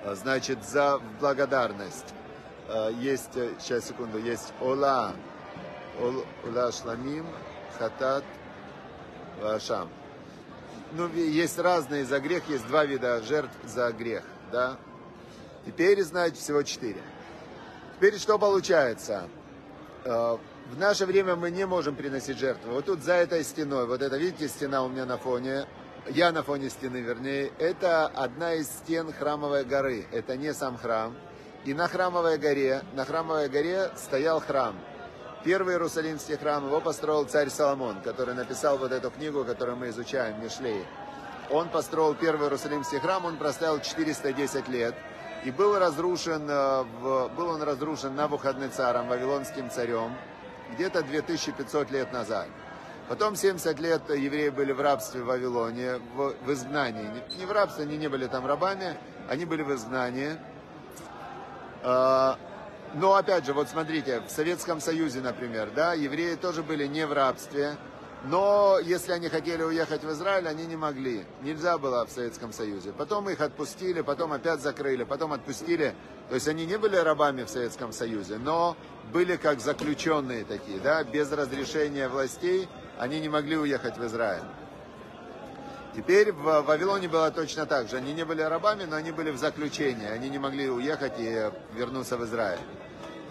э, 0.03 0.15
значит, 0.15 0.65
за 0.65 0.99
благодарность. 1.21 2.13
Э, 2.67 2.91
есть, 2.99 3.35
э, 3.35 3.53
сейчас, 3.59 3.85
секунду, 3.87 4.17
есть 4.17 4.53
Ола, 4.59 5.13
Ола 6.01 6.71
Шламим, 6.71 7.25
Хатат, 7.77 8.25
Шам. 9.65 9.89
Ну, 10.91 11.07
есть 11.13 11.59
разные 11.59 12.03
за 12.03 12.19
грех, 12.19 12.49
есть 12.49 12.67
два 12.67 12.83
вида 12.83 13.21
жертв 13.21 13.53
за 13.63 13.91
грех, 13.91 14.23
да. 14.51 14.77
Теперь, 15.65 16.01
знаете, 16.03 16.37
всего 16.37 16.63
четыре. 16.63 17.01
Теперь 17.97 18.17
что 18.17 18.39
получается? 18.39 19.27
В 20.03 20.77
наше 20.77 21.05
время 21.05 21.35
мы 21.35 21.51
не 21.51 21.65
можем 21.65 21.95
приносить 21.95 22.39
жертву. 22.39 22.71
Вот 22.71 22.85
тут 22.85 23.03
за 23.03 23.13
этой 23.13 23.43
стеной, 23.43 23.85
вот 23.85 24.01
это, 24.01 24.17
видите, 24.17 24.47
стена 24.47 24.83
у 24.83 24.89
меня 24.89 25.05
на 25.05 25.17
фоне, 25.17 25.67
я 26.07 26.31
на 26.31 26.41
фоне 26.41 26.69
стены, 26.69 26.97
вернее, 26.97 27.51
это 27.59 28.07
одна 28.07 28.55
из 28.55 28.67
стен 28.67 29.11
храмовой 29.13 29.65
горы. 29.65 30.05
Это 30.11 30.37
не 30.37 30.53
сам 30.53 30.77
храм. 30.77 31.15
И 31.65 31.73
на 31.73 31.87
храмовой 31.87 32.37
горе, 32.37 32.83
на 32.93 33.05
храмовой 33.05 33.49
горе 33.49 33.91
стоял 33.95 34.39
храм. 34.39 34.75
Первый 35.43 35.75
Иерусалимский 35.75 36.37
храм, 36.37 36.65
его 36.65 36.81
построил 36.81 37.23
царь 37.23 37.49
Соломон, 37.49 38.01
который 38.01 38.35
написал 38.35 38.77
вот 38.77 38.91
эту 38.91 39.09
книгу, 39.09 39.45
которую 39.45 39.77
мы 39.77 39.87
изучаем, 39.87 40.43
Мишлей. 40.43 40.85
Он 41.49 41.69
построил 41.69 42.13
первый 42.13 42.47
Иерусалимский 42.47 42.99
храм, 42.99 43.23
он 43.23 43.37
простоял 43.37 43.79
410 43.79 44.67
лет. 44.67 44.95
И 45.45 45.51
был 45.51 45.79
разрушен, 45.79 46.45
э, 46.49 46.83
был 47.37 47.47
он 47.47 47.63
разрушен 47.63 48.15
Навуходнецаром, 48.15 49.07
вавилонским 49.07 49.69
царем 49.69 50.13
где-то 50.73 51.03
2500 51.03 51.89
лет 51.89 52.11
назад. 52.11 52.47
Потом 53.07 53.37
70 53.37 53.79
лет 53.79 54.09
евреи 54.09 54.49
были 54.49 54.73
в 54.73 54.81
рабстве 54.81 55.23
в 55.23 55.27
Вавилоне, 55.27 55.99
в, 56.15 56.35
в 56.43 56.53
изгнании. 56.53 57.09
Не, 57.29 57.37
не 57.37 57.45
в 57.45 57.51
рабстве, 57.53 57.85
они 57.85 57.95
не 57.95 58.09
были 58.09 58.27
там 58.27 58.45
рабами, 58.45 58.97
они 59.29 59.45
были 59.45 59.63
в 59.63 59.73
изгнании. 59.73 60.37
Но 62.93 63.15
опять 63.15 63.45
же, 63.45 63.53
вот 63.53 63.69
смотрите, 63.69 64.21
в 64.27 64.31
Советском 64.31 64.81
Союзе, 64.81 65.21
например, 65.21 65.69
да, 65.75 65.93
евреи 65.93 66.35
тоже 66.35 66.63
были 66.63 66.87
не 66.87 67.05
в 67.05 67.13
рабстве, 67.13 67.77
но 68.25 68.79
если 68.83 69.13
они 69.13 69.29
хотели 69.29 69.63
уехать 69.63 70.03
в 70.03 70.11
Израиль, 70.11 70.47
они 70.47 70.65
не 70.65 70.75
могли. 70.75 71.23
Нельзя 71.41 71.77
было 71.77 72.05
в 72.05 72.11
Советском 72.11 72.51
Союзе. 72.51 72.91
Потом 72.91 73.29
их 73.29 73.39
отпустили, 73.39 74.01
потом 74.01 74.33
опять 74.33 74.59
закрыли, 74.59 75.03
потом 75.03 75.31
отпустили. 75.33 75.95
То 76.27 76.35
есть 76.35 76.47
они 76.47 76.65
не 76.65 76.77
были 76.77 76.97
рабами 76.97 77.43
в 77.43 77.49
Советском 77.49 77.93
Союзе, 77.93 78.37
но 78.37 78.75
были 79.13 79.37
как 79.37 79.61
заключенные 79.61 80.43
такие, 80.43 80.79
да, 80.79 81.03
без 81.03 81.31
разрешения 81.31 82.09
властей 82.09 82.67
они 82.97 83.19
не 83.21 83.29
могли 83.29 83.57
уехать 83.57 83.97
в 83.97 84.05
Израиль. 84.05 84.43
Теперь 85.99 86.31
в 86.31 86.61
Вавилоне 86.61 87.09
было 87.09 87.29
точно 87.29 87.65
так 87.65 87.89
же. 87.89 87.97
Они 87.97 88.13
не 88.13 88.23
были 88.23 88.41
рабами, 88.41 88.85
но 88.85 88.95
они 88.95 89.11
были 89.11 89.31
в 89.31 89.37
заключении. 89.37 90.07
Они 90.07 90.29
не 90.29 90.39
могли 90.39 90.69
уехать 90.69 91.15
и 91.17 91.51
вернуться 91.73 92.15
в 92.15 92.23
Израиль. 92.23 92.61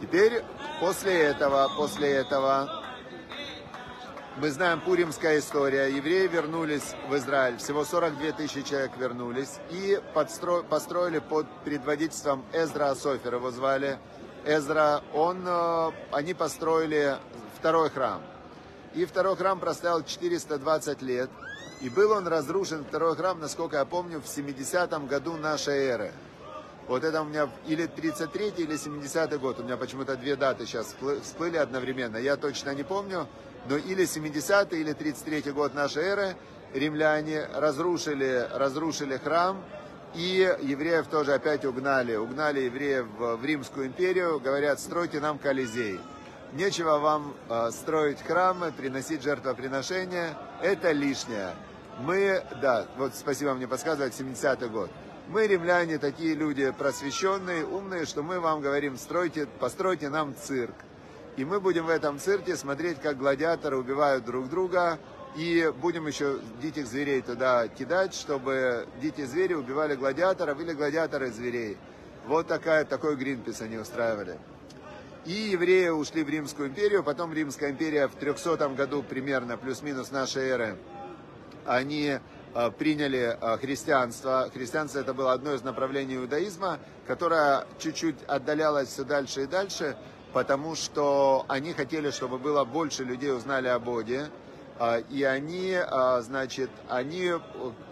Теперь 0.03 0.43
после 0.79 1.15
этого, 1.15 1.71
после 1.79 2.11
этого 2.11 2.85
мы 4.37 4.51
знаем 4.51 4.83
пуримская 4.83 5.39
история. 5.39 5.87
Евреи 5.87 6.27
вернулись 6.27 6.95
в 7.09 7.17
Израиль. 7.17 7.57
Всего 7.57 7.87
42 7.87 8.33
тысячи 8.33 8.61
человек 8.61 8.91
вернулись. 8.99 9.61
И 9.71 9.99
подстро... 10.13 10.63
построили 10.63 11.21
под 11.21 11.47
предводительством 11.65 12.45
Эзра 12.53 12.91
Асофера, 12.91 13.37
его 13.37 13.51
звали. 13.51 13.99
Эзра, 14.45 15.03
он, 15.15 15.43
э, 15.47 15.91
они 16.13 16.35
построили 16.35 17.17
второй 17.59 17.89
храм. 17.89 18.21
И 18.93 19.07
второй 19.07 19.37
храм 19.37 19.59
простоял 19.59 20.03
420 20.05 21.01
лет. 21.01 21.31
И 21.81 21.89
был 21.89 22.13
он 22.13 22.27
разрушен, 22.27 22.85
второй 22.85 23.17
храм, 23.17 23.39
насколько 23.39 23.77
я 23.77 23.85
помню, 23.85 24.21
в 24.21 24.25
70-м 24.25 25.07
году 25.07 25.37
нашей 25.37 25.87
эры. 25.87 26.13
Вот 26.89 27.05
это 27.05 27.23
у 27.23 27.25
меня 27.25 27.51
или 27.67 27.87
33 27.87 28.55
или 28.57 28.77
70 28.77 29.39
год. 29.39 29.61
У 29.61 29.63
меня 29.63 29.77
почему-то 29.77 30.17
две 30.17 30.37
даты 30.37 30.67
сейчас 30.67 30.97
всплыли 31.23 31.57
одновременно. 31.57 32.17
Я 32.17 32.37
точно 32.37 32.75
не 32.75 32.83
помню 32.83 33.29
но 33.69 33.77
или 33.77 34.05
70 34.05 34.73
или 34.73 34.93
33 34.93 35.53
год 35.53 35.75
нашей 35.75 36.05
эры 36.05 36.37
римляне 36.73 37.47
разрушили, 37.55 38.49
разрушили 38.53 39.17
храм, 39.17 39.63
и 40.15 40.55
евреев 40.63 41.07
тоже 41.07 41.35
опять 41.35 41.65
угнали. 41.65 42.17
Угнали 42.17 42.61
евреев 42.61 43.07
в 43.19 43.45
Римскую 43.45 43.87
империю, 43.87 44.41
говорят, 44.41 44.81
стройте 44.81 45.21
нам 45.21 45.39
Колизей. 45.39 46.01
Нечего 46.53 46.99
вам 46.99 47.35
э, 47.51 47.71
строить 47.73 48.23
храмы, 48.23 48.73
приносить 48.73 49.23
жертвоприношения, 49.23 50.37
это 50.63 50.93
лишнее. 50.93 51.55
Мы, 52.01 52.43
да, 52.63 52.87
вот 52.97 53.15
спасибо 53.15 53.53
мне 53.53 53.69
подсказывать, 53.69 54.19
70-й 54.19 54.69
год. 54.71 54.91
Мы, 55.29 55.47
римляне, 55.47 55.99
такие 55.99 56.35
люди 56.35 56.71
просвещенные, 56.71 57.67
умные, 57.67 58.07
что 58.07 58.23
мы 58.23 58.41
вам 58.41 58.63
говорим, 58.63 58.97
стройте, 58.97 59.47
постройте 59.61 60.09
нам 60.09 60.35
цирк. 60.35 60.75
И 61.37 61.45
мы 61.45 61.61
будем 61.61 61.85
в 61.85 61.91
этом 61.91 62.19
цирке 62.19 62.57
смотреть, 62.57 62.99
как 63.01 63.19
гладиаторы 63.19 63.77
убивают 63.77 64.25
друг 64.25 64.49
друга. 64.49 64.99
И 65.37 65.71
будем 65.83 66.07
еще 66.07 66.41
диких 66.63 66.87
зверей 66.87 67.21
туда 67.21 67.69
кидать, 67.69 68.15
чтобы 68.15 68.89
дикие 69.03 69.27
звери 69.27 69.53
убивали 69.53 69.95
гладиаторов 69.95 70.59
или 70.61 70.73
гладиаторы 70.73 71.31
зверей. 71.31 71.77
Вот 72.27 72.47
такая, 72.47 72.87
такой 72.87 73.17
Гринпис 73.17 73.61
они 73.61 73.77
устраивали. 73.77 74.39
И 75.29 75.51
евреи 75.51 75.91
ушли 75.91 76.25
в 76.25 76.31
Римскую 76.31 76.69
империю, 76.71 77.05
потом 77.05 77.35
Римская 77.35 77.71
империя 77.71 78.09
в 78.09 78.15
300 78.15 78.71
году 78.71 79.03
примерно, 79.03 79.59
плюс-минус 79.59 80.11
нашей 80.11 80.49
эры, 80.49 80.79
они 81.67 82.19
э, 82.55 82.71
приняли 82.71 83.37
э, 83.39 83.59
христианство. 83.59 84.49
Христианство 84.55 85.01
это 85.01 85.13
было 85.13 85.35
одно 85.35 85.53
из 85.53 85.63
направлений 85.63 86.17
иудаизма, 86.17 86.79
которое 87.07 87.67
чуть-чуть 87.79 88.17
отдалялось 88.27 88.89
все 88.89 89.05
дальше 89.05 89.43
и 89.43 89.47
дальше, 89.47 89.99
потому 90.33 90.75
что 90.75 91.45
они 91.49 91.75
хотели, 91.75 92.11
чтобы 92.11 92.39
было 92.39 92.65
больше 92.65 93.05
людей 93.05 93.31
узнали 93.31 93.69
о 93.69 93.79
Боге. 93.79 94.31
А, 94.79 94.97
и 94.97 95.25
они, 95.25 95.77
значит, 96.21 96.71
они 96.89 97.33
э, 97.33 97.39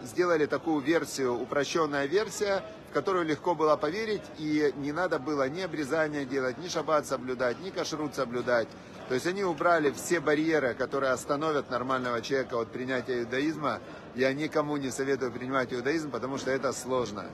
сделали 0.05 0.47
такую 0.47 0.81
версию, 0.81 1.39
упрощенная 1.39 2.07
версия, 2.07 2.63
которую 2.97 3.27
легко 3.27 3.55
было 3.55 3.77
поверить, 3.77 4.23
и 4.39 4.73
не 4.79 4.91
надо 4.91 5.19
было 5.19 5.47
ни 5.51 5.61
обрезания 5.61 6.25
делать, 6.25 6.57
ни 6.57 6.67
шаббат 6.67 7.07
соблюдать, 7.07 7.61
ни 7.61 7.69
кашрут 7.69 8.15
соблюдать. 8.15 8.69
То 9.09 9.15
есть 9.15 9.27
они 9.27 9.45
убрали 9.45 9.91
все 9.91 10.19
барьеры, 10.19 10.73
которые 10.73 11.13
остановят 11.13 11.71
нормального 11.71 12.23
человека 12.23 12.55
от 12.55 12.73
принятия 12.73 13.21
иудаизма. 13.21 13.81
Я 14.15 14.33
никому 14.33 14.79
не 14.79 14.91
советую 14.91 15.31
принимать 15.31 15.75
иудаизм, 15.75 16.11
потому 16.11 16.39
что 16.39 16.51
это 16.51 16.73
сложно. 16.73 17.27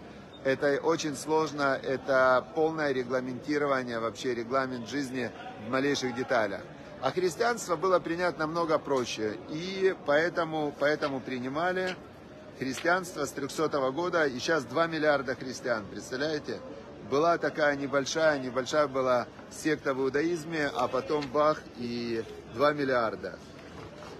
Это 0.43 0.81
очень 0.83 1.15
сложно, 1.15 1.79
это 1.81 2.45
полное 2.57 2.91
регламентирование, 2.91 4.01
вообще 4.01 4.35
регламент 4.35 4.89
жизни 4.89 5.31
в 5.65 5.71
малейших 5.71 6.17
деталях. 6.17 6.63
А 7.01 7.13
христианство 7.13 7.77
было 7.77 8.01
принять 8.01 8.37
намного 8.37 8.81
проще. 8.81 9.39
И 9.49 9.95
поэтому, 10.07 10.75
поэтому 10.77 11.21
принимали 11.21 11.95
христианство 12.63 13.25
с 13.25 13.31
300 13.31 13.91
года. 13.91 14.27
И 14.27 14.39
сейчас 14.39 14.65
2 14.65 14.87
миллиарда 14.87 15.35
христиан, 15.35 15.85
представляете? 15.91 16.61
Была 17.11 17.37
такая 17.37 17.75
небольшая, 17.75 18.39
небольшая 18.39 18.87
была 18.87 19.27
секта 19.51 19.95
в 19.95 20.01
иудаизме, 20.01 20.71
а 20.77 20.87
потом 20.87 21.27
бах 21.33 21.61
и 21.77 22.23
2 22.55 22.73
миллиарда. 22.73 23.37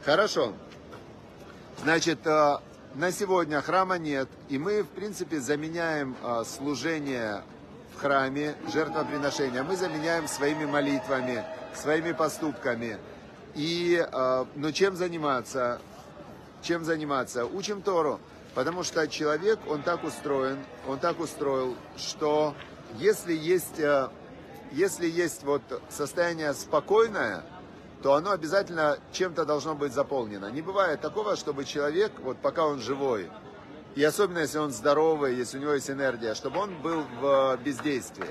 Хорошо. 0.05 0.55
Значит, 1.83 2.27
э, 2.27 2.57
на 2.95 3.13
сегодня 3.13 3.61
храма 3.61 3.99
нет, 3.99 4.29
и 4.49 4.59
мы, 4.59 4.83
в 4.83 4.89
принципе, 4.89 5.39
заменяем 5.39 6.17
э, 6.21 6.43
служение 6.45 7.45
в 7.95 8.01
храме, 8.01 8.57
жертвоприношения, 8.73 9.63
мы 9.63 9.77
заменяем 9.77 10.27
своими 10.27 10.65
молитвами, 10.65 11.45
своими 11.75 12.11
поступками. 12.11 12.99
И, 13.55 14.05
ну, 14.57 14.73
чем 14.73 14.97
заниматься? 14.97 15.79
Чем 16.63 16.85
заниматься? 16.85 17.45
Учим 17.45 17.83
Тору. 17.83 18.19
Потому 18.55 18.83
что 18.83 19.09
человек, 19.09 19.59
он 19.69 19.83
так 19.83 20.05
устроен, 20.05 20.59
он 20.87 20.99
так 20.99 21.21
устроил, 21.21 21.77
что 21.97 22.55
если 22.99 23.33
есть, 23.33 23.79
э, 23.79 24.09
если 24.73 25.09
есть 25.09 25.43
вот 25.43 25.63
состояние 25.89 26.53
спокойное, 26.53 27.45
то 28.03 28.15
оно 28.15 28.33
обязательно 28.33 28.99
чем-то 29.13 29.45
должно 29.45 29.75
быть 29.75 29.93
заполнено. 29.93 30.51
Не 30.51 30.61
бывает 30.61 31.01
такого, 31.01 31.37
чтобы 31.37 31.65
человек, 31.65 32.13
вот 32.19 32.39
пока 32.39 32.67
он 32.67 32.81
живой, 32.81 33.31
и 33.95 34.03
особенно 34.03 34.39
если 34.39 34.59
он 34.59 34.71
здоровый, 34.71 35.35
если 35.35 35.59
у 35.59 35.61
него 35.61 35.73
есть 35.73 35.91
энергия, 35.91 36.35
чтобы 36.35 36.61
он 36.61 36.75
был 36.83 37.05
в 37.21 37.57
бездействии. 37.65 38.29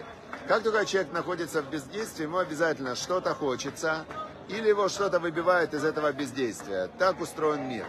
Как 0.47 0.63
только 0.63 0.85
человек 0.85 1.13
находится 1.13 1.61
в 1.61 1.69
бездействии, 1.69 2.23
ему 2.23 2.37
обязательно 2.37 2.95
что-то 2.95 3.33
хочется, 3.33 4.05
или 4.49 4.67
его 4.67 4.89
что-то 4.89 5.19
выбивает 5.19 5.73
из 5.73 5.83
этого 5.83 6.11
бездействия. 6.11 6.89
Так 6.97 7.21
устроен 7.21 7.69
мир. 7.69 7.85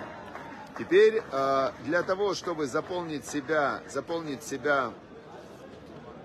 Теперь 0.82 1.22
э, 1.30 1.70
для 1.84 2.02
того, 2.02 2.34
чтобы 2.34 2.66
заполнить 2.66 3.24
себя, 3.24 3.82
заполнить 3.88 4.42
себя 4.42 4.90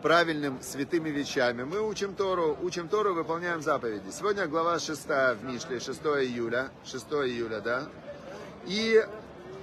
правильным 0.01 0.59
святыми 0.63 1.09
вещами, 1.09 1.61
мы 1.61 1.79
учим 1.87 2.15
Тору, 2.15 2.57
учим 2.63 2.87
Тору, 2.87 3.13
выполняем 3.13 3.61
заповеди. 3.61 4.09
Сегодня 4.09 4.47
глава 4.47 4.79
6 4.79 5.05
в 5.05 5.37
Мишле, 5.43 5.79
6 5.79 6.01
июля, 6.01 6.71
6 6.85 7.05
июля, 7.05 7.61
да. 7.61 7.83
И 8.65 9.05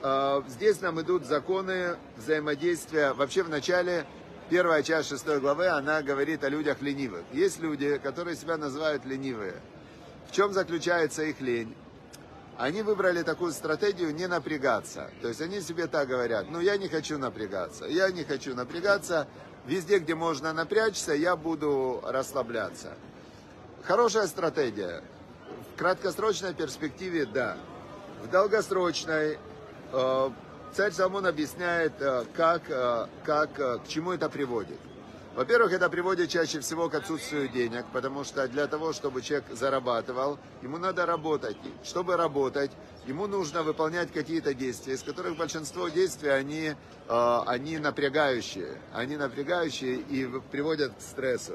э, 0.01 0.43
здесь 0.47 0.81
нам 0.81 1.01
идут 1.01 1.27
законы 1.27 1.97
взаимодействия. 2.17 3.15
Вообще 3.15 3.43
в 3.43 3.49
начале 3.49 4.07
первая 4.49 4.85
часть 4.85 5.09
шестой 5.09 5.41
главы, 5.41 5.67
она 5.67 6.03
говорит 6.03 6.45
о 6.45 6.49
людях 6.49 6.83
ленивых. 6.83 7.25
Есть 7.33 7.59
люди, 7.59 7.99
которые 7.99 8.37
себя 8.37 8.59
называют 8.59 9.05
ленивые. 9.05 9.55
В 10.29 10.33
чем 10.33 10.53
заключается 10.53 11.25
их 11.25 11.41
лень? 11.41 11.75
Они 12.57 12.83
выбрали 12.83 13.23
такую 13.23 13.53
стратегию 13.53 14.15
не 14.15 14.27
напрягаться. 14.29 15.11
То 15.21 15.29
есть 15.29 15.41
они 15.41 15.61
себе 15.61 15.87
так 15.87 16.09
говорят, 16.09 16.47
ну 16.51 16.61
я 16.61 16.77
не 16.77 16.89
хочу 16.89 17.19
напрягаться, 17.19 17.87
я 17.87 18.11
не 18.11 18.23
хочу 18.23 18.55
напрягаться, 18.55 19.27
везде, 19.67 19.99
где 19.99 20.15
можно 20.15 20.53
напрячься, 20.53 21.15
я 21.15 21.37
буду 21.37 22.01
расслабляться. 22.07 22.95
Хорошая 23.83 24.29
стратегия. 24.29 25.03
В 25.75 25.79
краткосрочной 25.79 26.55
перспективе, 26.55 27.27
да. 27.27 27.57
В 28.23 28.31
долгосрочной 28.31 29.39
э, 29.93 30.31
царь 30.73 30.93
Соломон 30.93 31.27
объясняет, 31.27 32.01
э, 32.01 32.25
как, 32.35 32.63
э, 32.69 33.07
как, 33.25 33.59
э, 33.59 33.79
к 33.79 33.89
чему 33.89 34.13
это 34.13 34.29
приводит. 34.31 34.79
Во-первых, 35.35 35.73
это 35.73 35.91
приводит 35.91 36.31
чаще 36.31 36.61
всего 36.61 36.89
к 36.89 36.95
отсутствию 36.95 37.49
денег, 37.49 37.87
потому 37.93 38.23
что 38.23 38.47
для 38.47 38.69
того, 38.69 38.93
чтобы 38.93 39.21
человек 39.21 39.47
зарабатывал, 39.51 40.39
ему 40.63 40.79
надо 40.79 41.07
работать. 41.07 41.57
Чтобы 41.83 42.17
работать, 42.17 42.71
ему 43.05 43.27
нужно 43.27 43.65
выполнять 43.65 44.13
какие-то 44.13 44.55
действия, 44.55 44.95
из 44.95 45.03
которых 45.03 45.37
большинство 45.37 45.89
действий, 45.89 46.29
они, 46.29 46.75
они 47.09 47.79
напрягающие. 47.79 48.79
Они 48.93 49.17
напрягающие 49.17 49.97
и 49.97 50.25
приводят 50.53 50.93
к 50.93 51.01
стрессу. 51.01 51.55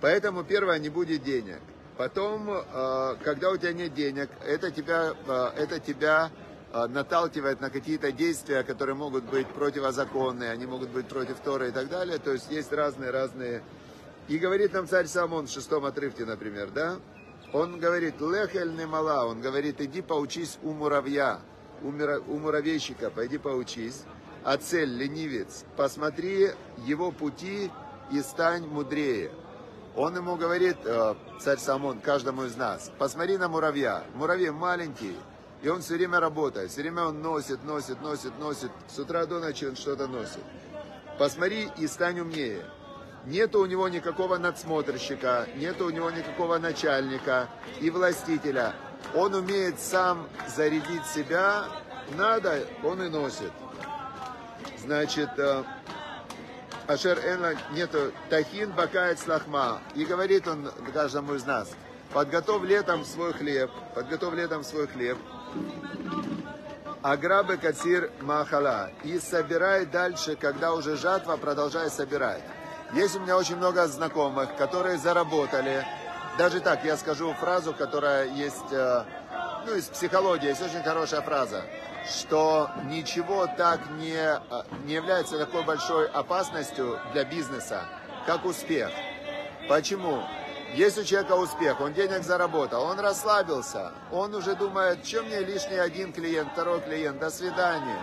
Поэтому 0.00 0.42
первое, 0.42 0.80
не 0.80 0.88
будет 0.88 1.22
денег. 1.22 1.60
Потом, 1.96 2.46
когда 3.22 3.52
у 3.52 3.56
тебя 3.56 3.72
нет 3.72 3.94
денег, 3.94 4.28
это 4.44 4.72
тебя, 4.72 5.14
это 5.56 5.78
тебя 5.78 6.32
наталкивает 6.74 7.60
на 7.60 7.70
какие-то 7.70 8.10
действия, 8.10 8.64
которые 8.64 8.96
могут 8.96 9.24
быть 9.24 9.46
противозаконные, 9.46 10.50
они 10.50 10.66
могут 10.66 10.90
быть 10.90 11.06
против 11.06 11.38
Тора 11.38 11.68
и 11.68 11.70
так 11.70 11.88
далее. 11.88 12.18
То 12.18 12.32
есть 12.32 12.50
есть 12.50 12.72
разные-разные... 12.72 13.62
И 14.26 14.38
говорит 14.38 14.72
нам 14.72 14.88
царь 14.88 15.06
Самон 15.06 15.46
в 15.46 15.50
шестом 15.50 15.84
отрывке, 15.84 16.24
например, 16.24 16.70
да? 16.70 16.96
Он 17.52 17.78
говорит, 17.78 18.20
лехель 18.20 18.74
не 18.74 18.86
мала, 18.86 19.26
он 19.26 19.40
говорит, 19.40 19.80
иди 19.80 20.02
поучись 20.02 20.58
у 20.62 20.72
муравья, 20.72 21.40
у, 21.82 21.90
мура... 21.92 22.20
у 22.26 22.38
муравейщика, 22.38 23.10
пойди 23.10 23.38
поучись. 23.38 24.02
А 24.42 24.56
цель, 24.56 24.90
ленивец, 24.96 25.64
посмотри 25.76 26.50
его 26.78 27.12
пути 27.12 27.70
и 28.10 28.20
стань 28.20 28.66
мудрее. 28.66 29.30
Он 29.94 30.16
ему 30.16 30.36
говорит, 30.36 30.78
э, 30.84 31.14
царь 31.38 31.58
Самон, 31.58 32.00
каждому 32.00 32.44
из 32.44 32.56
нас, 32.56 32.90
посмотри 32.98 33.38
на 33.38 33.48
муравья. 33.48 34.02
Муравей 34.14 34.50
маленький, 34.50 35.16
и 35.64 35.68
он 35.70 35.80
все 35.80 35.94
время 35.94 36.20
работает, 36.20 36.70
все 36.70 36.82
время 36.82 37.04
он 37.04 37.22
носит, 37.22 37.64
носит, 37.64 38.02
носит, 38.02 38.38
носит. 38.38 38.70
С 38.86 38.98
утра 38.98 39.24
до 39.24 39.40
ночи 39.40 39.64
он 39.64 39.76
что-то 39.76 40.06
носит. 40.06 40.42
Посмотри 41.18 41.70
и 41.78 41.86
стань 41.86 42.20
умнее. 42.20 42.66
Нету 43.24 43.60
у 43.60 43.66
него 43.66 43.88
никакого 43.88 44.36
надсмотрщика, 44.36 45.48
нету 45.56 45.86
у 45.86 45.90
него 45.90 46.10
никакого 46.10 46.58
начальника 46.58 47.48
и 47.80 47.88
властителя. 47.88 48.74
Он 49.14 49.34
умеет 49.34 49.80
сам 49.80 50.28
зарядить 50.54 51.06
себя, 51.06 51.64
надо, 52.18 52.66
он 52.82 53.02
и 53.02 53.08
носит. 53.08 53.52
Значит, 54.80 55.30
э, 55.38 55.64
Ашер 56.86 57.18
Энла 57.20 57.54
нету 57.72 58.12
тахин 58.28 58.70
бакает 58.72 59.18
слахма. 59.18 59.80
И 59.94 60.04
говорит 60.04 60.46
он 60.46 60.70
каждому 60.92 61.32
из 61.32 61.46
нас, 61.46 61.70
подготовь 62.12 62.64
летом 62.64 63.02
свой 63.06 63.32
хлеб, 63.32 63.70
подготовь 63.94 64.34
летом 64.34 64.62
свой 64.62 64.86
хлеб, 64.86 65.16
Аграбы 67.02 67.58
Катир 67.58 68.10
Махала. 68.22 68.90
И 69.02 69.18
собирай 69.18 69.84
дальше, 69.84 70.36
когда 70.36 70.72
уже 70.72 70.96
жатва, 70.96 71.36
продолжай 71.36 71.90
собирать. 71.90 72.42
Есть 72.94 73.16
у 73.16 73.20
меня 73.20 73.36
очень 73.36 73.56
много 73.56 73.86
знакомых, 73.88 74.56
которые 74.56 74.96
заработали. 74.96 75.84
Даже 76.38 76.60
так, 76.60 76.84
я 76.84 76.96
скажу 76.96 77.34
фразу, 77.34 77.74
которая 77.74 78.28
есть, 78.28 78.72
э, 78.72 79.04
ну, 79.66 79.74
из 79.74 79.84
психологии, 79.84 80.48
есть 80.48 80.62
очень 80.62 80.82
хорошая 80.82 81.20
фраза, 81.20 81.64
что 82.06 82.70
ничего 82.84 83.46
так 83.46 83.80
не, 83.98 84.16
э, 84.16 84.38
не 84.84 84.94
является 84.94 85.38
такой 85.38 85.62
большой 85.62 86.08
опасностью 86.08 86.98
для 87.12 87.24
бизнеса, 87.24 87.82
как 88.26 88.46
успех. 88.46 88.90
Почему? 89.68 90.22
Есть 90.74 90.98
у 90.98 91.04
человека 91.04 91.34
успех, 91.34 91.80
он 91.80 91.92
денег 91.92 92.24
заработал, 92.24 92.82
он 92.82 92.98
расслабился, 92.98 93.92
он 94.10 94.34
уже 94.34 94.56
думает, 94.56 95.06
что 95.06 95.22
мне 95.22 95.38
лишний 95.38 95.76
один 95.76 96.12
клиент, 96.12 96.50
второй 96.50 96.80
клиент, 96.80 97.20
до 97.20 97.30
свидания. 97.30 98.00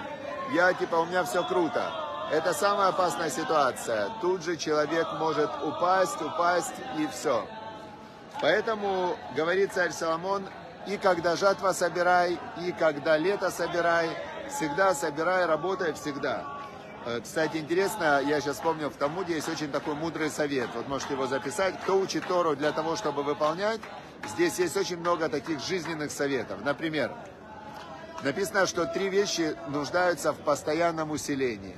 Я 0.54 0.74
типа, 0.74 0.96
у 0.96 1.06
меня 1.06 1.26
все 1.26 1.44
круто. 1.44 1.92
Это 2.32 2.54
самая 2.54 2.88
опасная 2.88 3.30
ситуация. 3.30 4.10
Тут 4.22 4.44
же 4.44 4.56
человек 4.56 5.06
может 5.20 5.50
упасть, 5.62 6.22
упасть 6.22 6.74
и 6.98 7.06
все. 7.08 7.46
Поэтому, 8.40 9.18
говорит 9.36 9.74
царь 9.74 9.92
Соломон, 9.92 10.48
и 10.88 10.96
когда 10.96 11.36
жатва 11.36 11.74
собирай, 11.74 12.40
и 12.66 12.72
когда 12.72 13.18
лето 13.18 13.52
собирай, 13.52 14.10
всегда 14.50 14.94
собирай, 14.94 15.46
работай 15.46 15.92
всегда. 15.92 16.61
Э, 17.06 17.20
Кстати, 17.22 17.58
интересно, 17.58 18.22
я 18.24 18.40
сейчас 18.42 18.58
вспомнил, 18.58 18.90
в 18.90 18.96
Талмуде 18.96 19.34
есть 19.34 19.50
очень 19.50 19.72
такой 19.72 19.96
мудрый 19.96 20.30
совет. 20.30 20.70
Вот 20.76 20.88
можете 20.88 21.14
его 21.14 21.28
записать. 21.28 21.80
Кто 21.82 22.00
учит 22.00 22.28
Тору 22.28 22.56
для 22.56 22.72
того, 22.72 22.96
чтобы 22.96 23.24
выполнять, 23.24 23.82
здесь 24.28 24.60
есть 24.60 24.78
очень 24.78 24.98
много 24.98 25.30
таких 25.30 25.60
жизненных 25.62 26.12
советов. 26.12 26.60
Например, 26.64 27.12
написано, 28.24 28.68
что 28.68 28.86
три 28.86 29.10
вещи 29.10 29.56
нуждаются 29.68 30.32
в 30.32 30.38
постоянном 30.38 31.12
усилении. 31.12 31.78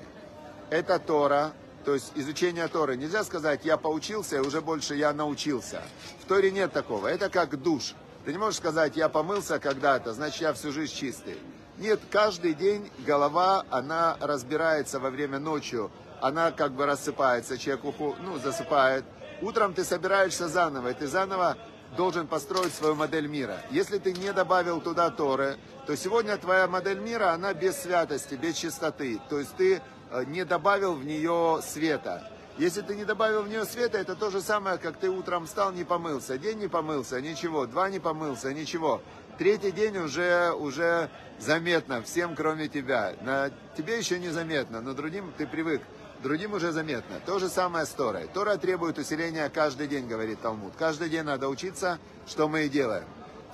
Это 0.69 0.99
Тора, 0.99 1.53
то 1.85 1.93
есть 1.93 2.11
изучение 2.15 2.67
Торы. 2.67 2.97
Нельзя 2.97 3.23
сказать, 3.23 3.63
я 3.63 3.77
поучился, 3.77 4.37
и 4.37 4.39
уже 4.39 4.59
больше 4.59 4.95
я 4.95 5.13
научился. 5.13 5.81
В 6.21 6.27
Торе 6.27 6.51
нет 6.51 6.73
такого. 6.73 7.07
Это 7.07 7.29
как 7.29 7.61
душ. 7.61 7.93
Ты 8.25 8.31
не 8.31 8.37
можешь 8.37 8.59
сказать, 8.59 8.95
я 8.97 9.09
помылся 9.09 9.59
когда-то, 9.59 10.13
значит, 10.13 10.41
я 10.41 10.53
всю 10.53 10.71
жизнь 10.71 10.93
чистый. 10.93 11.37
Нет, 11.77 11.99
каждый 12.11 12.53
день 12.53 12.91
голова, 13.05 13.65
она 13.71 14.15
разбирается 14.19 14.99
во 14.99 15.09
время 15.09 15.39
ночью, 15.39 15.91
она 16.21 16.51
как 16.51 16.73
бы 16.73 16.85
рассыпается, 16.85 17.57
человек 17.57 17.83
уху, 17.85 18.15
ну, 18.21 18.37
засыпает. 18.37 19.03
Утром 19.41 19.73
ты 19.73 19.83
собираешься 19.83 20.47
заново, 20.47 20.89
и 20.89 20.93
ты 20.93 21.07
заново 21.07 21.57
должен 21.97 22.27
построить 22.27 22.73
свою 22.73 22.95
модель 22.95 23.27
мира. 23.27 23.57
Если 23.71 23.97
ты 23.97 24.13
не 24.13 24.31
добавил 24.33 24.81
туда 24.81 25.09
Торы, 25.09 25.57
то 25.87 25.95
сегодня 25.97 26.37
твоя 26.37 26.67
модель 26.67 26.99
мира, 26.99 27.31
она 27.31 27.53
без 27.53 27.81
святости, 27.81 28.35
без 28.35 28.55
чистоты. 28.55 29.19
То 29.29 29.39
есть 29.39 29.55
ты 29.55 29.81
э, 30.11 30.23
не 30.25 30.45
добавил 30.45 30.93
в 30.93 31.05
нее 31.05 31.59
света. 31.63 32.29
Если 32.57 32.81
ты 32.81 32.95
не 32.95 33.03
добавил 33.03 33.41
в 33.41 33.49
нее 33.49 33.65
света, 33.65 33.97
это 33.97 34.15
то 34.15 34.29
же 34.29 34.39
самое, 34.39 34.77
как 34.77 34.97
ты 34.97 35.09
утром 35.09 35.47
встал, 35.47 35.71
не 35.71 35.83
помылся. 35.83 36.37
День 36.37 36.59
не 36.59 36.67
помылся, 36.67 37.19
ничего. 37.19 37.65
Два 37.65 37.89
не 37.89 37.99
помылся, 37.99 38.53
ничего. 38.53 39.01
Третий 39.37 39.71
день 39.71 39.97
уже, 39.97 40.51
уже 40.53 41.09
заметно 41.39 42.01
всем, 42.03 42.35
кроме 42.35 42.67
тебя. 42.67 43.13
На 43.21 43.51
тебе 43.75 43.97
еще 43.97 44.19
не 44.19 44.29
заметно, 44.29 44.81
но 44.81 44.93
другим 44.93 45.33
ты 45.37 45.47
привык. 45.47 45.81
Другим 46.21 46.53
уже 46.53 46.71
заметно. 46.71 47.19
То 47.25 47.39
же 47.39 47.49
самое 47.49 47.85
с 47.85 47.89
Торой. 47.89 48.27
Тора 48.33 48.55
требует 48.57 48.97
усиления 48.97 49.49
каждый 49.49 49.87
день, 49.87 50.07
говорит 50.07 50.39
Талмуд. 50.41 50.73
Каждый 50.77 51.09
день 51.09 51.23
надо 51.23 51.49
учиться, 51.49 51.99
что 52.27 52.47
мы 52.47 52.65
и 52.65 52.69
делаем. 52.69 53.05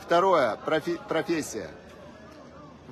Второе, 0.03 0.55
профи- 0.57 0.99
профессия. 1.07 1.69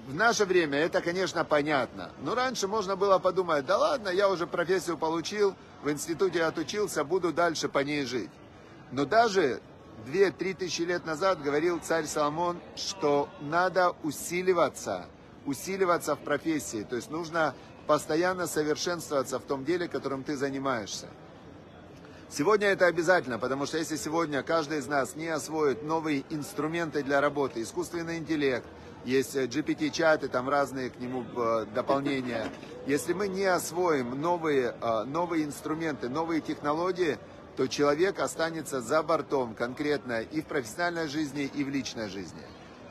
В 0.08 0.15
наше 0.15 0.45
время 0.45 0.80
это, 0.80 1.02
конечно, 1.02 1.43
понятно. 1.43 2.12
Но 2.23 2.34
раньше 2.34 2.67
можно 2.67 2.95
было 2.95 3.19
подумать, 3.19 3.65
да 3.65 3.78
ладно, 3.78 4.10
я 4.10 4.30
уже 4.30 4.47
профессию 4.47 4.97
получил, 4.97 5.54
в 5.84 5.91
институте 5.91 6.43
отучился, 6.43 7.04
буду 7.04 7.34
дальше 7.34 7.67
по 7.67 7.80
ней 7.80 8.06
жить. 8.06 8.32
Но 8.91 9.06
даже 9.06 9.62
2-3 10.07 10.53
тысячи 10.53 10.83
лет 10.83 11.05
назад 11.05 11.41
говорил 11.41 11.79
царь 11.79 12.05
Соломон, 12.05 12.59
что 12.75 13.29
надо 13.41 13.93
усиливаться, 14.03 15.05
усиливаться 15.45 16.15
в 16.15 16.19
профессии. 16.19 16.83
То 16.83 16.95
есть 16.95 17.11
нужно 17.11 17.53
постоянно 17.87 18.47
совершенствоваться 18.47 19.39
в 19.39 19.43
том 19.43 19.65
деле, 19.65 19.87
которым 19.87 20.23
ты 20.23 20.37
занимаешься. 20.37 21.07
Сегодня 22.29 22.67
это 22.67 22.87
обязательно, 22.87 23.39
потому 23.39 23.65
что 23.65 23.77
если 23.77 23.95
сегодня 23.95 24.43
каждый 24.43 24.79
из 24.79 24.87
нас 24.87 25.15
не 25.15 25.27
освоит 25.27 25.83
новые 25.83 26.23
инструменты 26.29 27.03
для 27.03 27.21
работы, 27.21 27.61
искусственный 27.61 28.17
интеллект, 28.17 28.65
есть 29.05 29.35
GPT-чаты, 29.35 30.27
там 30.27 30.49
разные 30.49 30.89
к 30.89 30.99
нему 30.99 31.23
э, 31.23 31.65
дополнения. 31.73 32.49
Если 32.85 33.13
мы 33.13 33.29
не 33.29 33.45
освоим 33.45 34.19
новые, 34.19 34.75
э, 34.81 35.03
новые 35.05 35.45
инструменты, 35.45 36.09
новые 36.09 36.41
технологии, 36.41 37.17
то 37.57 37.67
человек 37.67 38.19
останется 38.19 38.81
за 38.81 39.01
бортом 39.01 39.55
конкретно 39.55 40.21
и 40.21 40.41
в 40.41 40.45
профессиональной 40.45 41.07
жизни, 41.07 41.49
и 41.55 41.63
в 41.63 41.69
личной 41.69 42.07
жизни. 42.07 42.43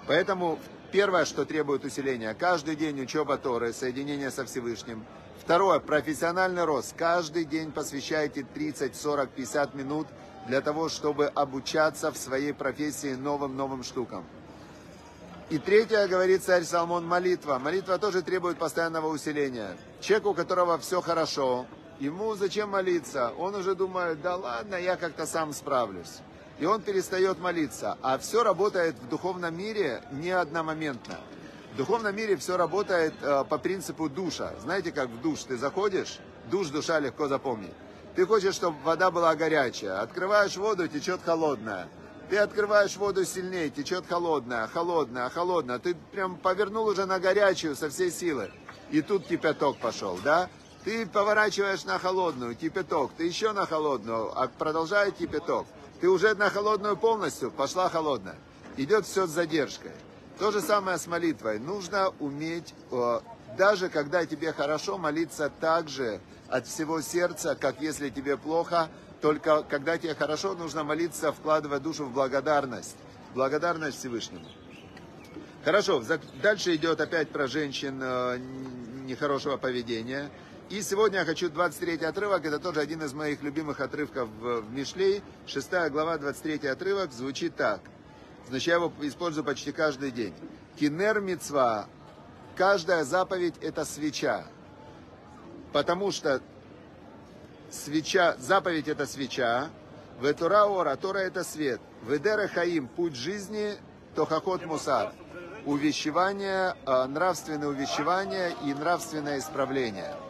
Поэтому 0.08 0.58
первое, 0.90 1.24
что 1.24 1.44
требует 1.44 1.84
усиления, 1.84 2.34
каждый 2.34 2.74
день 2.74 3.00
учеба 3.00 3.38
Торы, 3.38 3.72
соединение 3.72 4.32
со 4.32 4.44
Всевышним. 4.44 5.06
Второе, 5.40 5.78
профессиональный 5.78 6.64
рост. 6.64 6.94
Каждый 6.96 7.44
день 7.44 7.70
посвящайте 7.70 8.42
30, 8.42 8.96
40, 8.96 9.30
50 9.30 9.74
минут 9.76 10.08
для 10.48 10.60
того, 10.60 10.88
чтобы 10.88 11.26
обучаться 11.26 12.10
в 12.10 12.16
своей 12.16 12.52
профессии 12.52 13.14
новым-новым 13.14 13.84
штукам. 13.84 14.24
И 15.48 15.58
третье, 15.58 16.08
говорит 16.08 16.42
царь 16.42 16.64
Соломон, 16.64 17.06
молитва. 17.06 17.60
Молитва 17.60 17.98
тоже 17.98 18.22
требует 18.22 18.58
постоянного 18.58 19.06
усиления. 19.06 19.76
Человек, 20.00 20.26
у 20.26 20.34
которого 20.34 20.76
все 20.78 21.00
хорошо, 21.00 21.66
Ему 21.98 22.34
зачем 22.34 22.70
молиться? 22.70 23.32
Он 23.38 23.54
уже 23.54 23.74
думает, 23.74 24.20
да 24.20 24.36
ладно, 24.36 24.74
я 24.76 24.96
как-то 24.96 25.24
сам 25.26 25.52
справлюсь. 25.52 26.18
И 26.58 26.66
он 26.66 26.82
перестает 26.82 27.38
молиться. 27.38 27.96
А 28.02 28.18
все 28.18 28.42
работает 28.42 28.96
в 28.96 29.08
духовном 29.08 29.56
мире 29.56 30.02
не 30.12 30.30
одномоментно. 30.30 31.16
В 31.72 31.76
духовном 31.76 32.14
мире 32.14 32.36
все 32.36 32.56
работает 32.56 33.14
э, 33.22 33.44
по 33.48 33.58
принципу 33.58 34.08
душа. 34.08 34.52
Знаете, 34.60 34.92
как 34.92 35.08
в 35.08 35.20
душ 35.20 35.44
ты 35.44 35.56
заходишь, 35.56 36.18
душ 36.50 36.68
душа 36.68 36.98
легко 37.00 37.28
запомнить. 37.28 37.74
Ты 38.14 38.26
хочешь, 38.26 38.54
чтобы 38.54 38.76
вода 38.82 39.10
была 39.10 39.34
горячая. 39.34 40.00
Открываешь 40.00 40.56
воду, 40.56 40.88
течет 40.88 41.20
холодная. 41.22 41.88
Ты 42.28 42.38
открываешь 42.38 42.96
воду 42.96 43.24
сильнее, 43.24 43.70
течет 43.70 44.04
холодная, 44.08 44.66
холодная, 44.68 45.28
холодная. 45.28 45.78
Ты 45.78 45.94
прям 46.12 46.36
повернул 46.36 46.86
уже 46.86 47.06
на 47.06 47.20
горячую 47.20 47.76
со 47.76 47.88
всей 47.88 48.10
силы. 48.10 48.50
И 48.90 49.02
тут 49.02 49.26
кипяток 49.26 49.76
пошел, 49.78 50.18
да? 50.24 50.48
Ты 50.86 51.04
поворачиваешь 51.04 51.84
на 51.84 51.98
холодную, 51.98 52.54
кипяток, 52.54 53.10
ты 53.16 53.24
еще 53.24 53.50
на 53.50 53.66
холодную, 53.66 54.30
а 54.40 54.46
продолжает 54.46 55.16
кипяток. 55.16 55.66
Ты 56.00 56.08
уже 56.08 56.36
на 56.36 56.48
холодную 56.48 56.96
полностью, 56.96 57.50
пошла 57.50 57.88
холодная. 57.88 58.36
Идет 58.76 59.04
все 59.04 59.26
с 59.26 59.30
задержкой. 59.30 59.90
То 60.38 60.52
же 60.52 60.60
самое 60.60 60.98
с 60.98 61.08
молитвой. 61.08 61.58
Нужно 61.58 62.14
уметь, 62.20 62.72
даже 63.58 63.88
когда 63.88 64.26
тебе 64.26 64.52
хорошо, 64.52 64.96
молиться 64.96 65.50
так 65.60 65.88
же 65.88 66.20
от 66.46 66.68
всего 66.68 67.00
сердца, 67.00 67.56
как 67.60 67.80
если 67.80 68.08
тебе 68.08 68.36
плохо. 68.36 68.88
Только 69.20 69.64
когда 69.64 69.98
тебе 69.98 70.14
хорошо, 70.14 70.54
нужно 70.54 70.84
молиться, 70.84 71.32
вкладывая 71.32 71.80
душу 71.80 72.04
в 72.04 72.12
благодарность. 72.12 72.94
Благодарность 73.34 73.98
Всевышнему. 73.98 74.46
Хорошо, 75.64 76.00
дальше 76.40 76.76
идет 76.76 77.00
опять 77.00 77.30
про 77.30 77.48
женщин 77.48 77.98
э, 78.00 78.38
нехорошего 79.06 79.56
поведения. 79.56 80.30
И 80.68 80.82
сегодня 80.82 81.20
я 81.20 81.24
хочу 81.24 81.48
23 81.48 82.04
отрывок, 82.04 82.44
это 82.44 82.58
тоже 82.58 82.80
один 82.80 83.00
из 83.00 83.14
моих 83.14 83.40
любимых 83.40 83.80
отрывков 83.80 84.28
в, 84.40 84.62
в 84.62 84.72
Мишлей. 84.72 85.22
6 85.46 85.70
глава, 85.90 86.18
23 86.18 86.66
отрывок 86.66 87.12
звучит 87.12 87.54
так. 87.54 87.80
Значит, 88.48 88.66
я 88.66 88.74
его 88.74 88.92
использую 89.02 89.44
почти 89.44 89.70
каждый 89.70 90.10
день. 90.10 90.34
Кинер 90.76 91.20
мецва, 91.20 91.86
каждая 92.56 93.04
заповедь 93.04 93.54
это 93.60 93.84
свеча. 93.84 94.44
Потому 95.72 96.10
что 96.10 96.42
свеча, 97.70 98.34
заповедь 98.40 98.88
это 98.88 99.06
свеча, 99.06 99.68
в 100.18 100.34
Тора 100.34 100.64
ора, 100.64 100.96
Тора 100.96 101.18
это 101.18 101.44
свет, 101.44 101.80
в 102.02 102.12
Эдера 102.12 102.48
хаим, 102.48 102.88
путь 102.88 103.14
жизни, 103.14 103.74
тохахот 104.16 104.66
мусар, 104.66 105.12
увещевание, 105.64 106.74
а, 106.86 107.06
нравственное 107.06 107.68
увещевание 107.68 108.52
и 108.64 108.74
нравственное 108.74 109.38
исправление– 109.38 110.12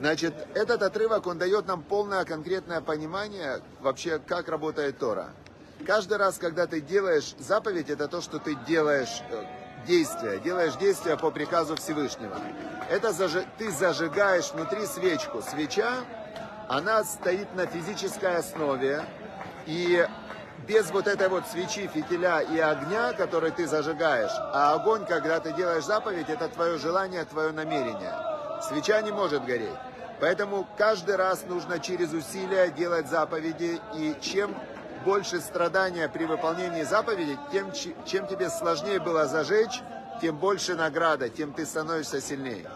Значит, 0.00 0.32
этот 0.54 0.82
отрывок, 0.82 1.26
он 1.26 1.36
дает 1.36 1.66
нам 1.66 1.82
полное 1.82 2.24
конкретное 2.24 2.80
понимание 2.80 3.60
вообще, 3.80 4.18
как 4.18 4.48
работает 4.48 4.98
Тора. 4.98 5.28
Каждый 5.86 6.16
раз, 6.16 6.38
когда 6.38 6.66
ты 6.66 6.80
делаешь 6.80 7.34
заповедь, 7.38 7.90
это 7.90 8.08
то, 8.08 8.22
что 8.22 8.38
ты 8.38 8.54
делаешь 8.66 9.20
э, 9.30 9.44
действие, 9.86 10.38
делаешь 10.38 10.74
действие 10.76 11.18
по 11.18 11.30
приказу 11.30 11.76
Всевышнего. 11.76 12.34
Это 12.88 13.12
зажи... 13.12 13.44
ты 13.58 13.70
зажигаешь 13.70 14.50
внутри 14.52 14.86
свечку. 14.86 15.42
Свеча, 15.42 15.96
она 16.66 17.04
стоит 17.04 17.54
на 17.54 17.66
физической 17.66 18.36
основе, 18.36 19.04
и 19.66 20.08
без 20.66 20.90
вот 20.92 21.08
этой 21.08 21.28
вот 21.28 21.46
свечи, 21.46 21.90
фитиля 21.92 22.40
и 22.40 22.58
огня, 22.58 23.12
который 23.12 23.50
ты 23.50 23.66
зажигаешь, 23.66 24.32
а 24.34 24.72
огонь, 24.72 25.04
когда 25.04 25.40
ты 25.40 25.52
делаешь 25.52 25.84
заповедь, 25.84 26.30
это 26.30 26.48
твое 26.48 26.78
желание, 26.78 27.26
твое 27.26 27.52
намерение. 27.52 28.14
Свеча 28.62 29.02
не 29.02 29.12
может 29.12 29.44
гореть. 29.44 29.76
Поэтому 30.20 30.68
каждый 30.76 31.16
раз 31.16 31.44
нужно 31.48 31.78
через 31.78 32.12
усилия 32.12 32.70
делать 32.70 33.08
заповеди. 33.08 33.80
И 33.96 34.14
чем 34.20 34.54
больше 35.04 35.40
страдания 35.40 36.08
при 36.08 36.24
выполнении 36.24 36.82
заповедей, 36.82 37.38
тем, 37.52 37.72
чем 38.04 38.26
тебе 38.26 38.50
сложнее 38.50 39.00
было 39.00 39.26
зажечь, 39.26 39.80
тем 40.20 40.36
больше 40.36 40.74
награда, 40.74 41.30
тем 41.30 41.52
ты 41.52 41.64
становишься 41.64 42.20
сильнее. 42.20 42.70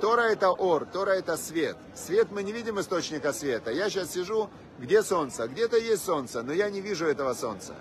Тора 0.00 0.22
это 0.22 0.50
ор, 0.50 0.86
Тора 0.86 1.12
это 1.12 1.36
свет. 1.36 1.76
Свет 1.94 2.30
мы 2.30 2.42
не 2.42 2.52
видим 2.52 2.78
источника 2.80 3.32
света. 3.32 3.70
Я 3.70 3.88
сейчас 3.88 4.12
сижу, 4.12 4.50
где 4.78 5.02
солнце? 5.02 5.48
Где-то 5.48 5.76
есть 5.76 6.04
солнце, 6.04 6.42
но 6.42 6.52
я 6.52 6.70
не 6.70 6.80
вижу 6.80 7.06
этого 7.06 7.34
солнца. 7.34 7.74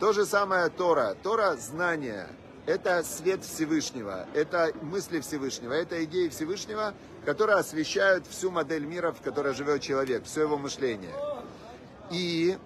То 0.00 0.12
же 0.12 0.24
самое 0.24 0.68
Тора. 0.70 1.16
Тора 1.22 1.56
знание. 1.56 2.28
Это 2.64 3.02
свет 3.02 3.42
Всевышнего, 3.42 4.24
это 4.34 4.72
мысли 4.82 5.18
Всевышнего, 5.18 5.72
это 5.72 6.04
идеи 6.04 6.28
Всевышнего, 6.28 6.94
которые 7.24 7.58
освещают 7.58 8.26
всю 8.26 8.50
модель 8.50 8.84
мира, 8.84 9.12
в 9.12 9.20
которой 9.20 9.54
живет 9.54 9.82
человек, 9.82 10.24
все 10.24 10.42
его 10.42 10.58
мышление. 10.58 11.14
И, 12.10 12.58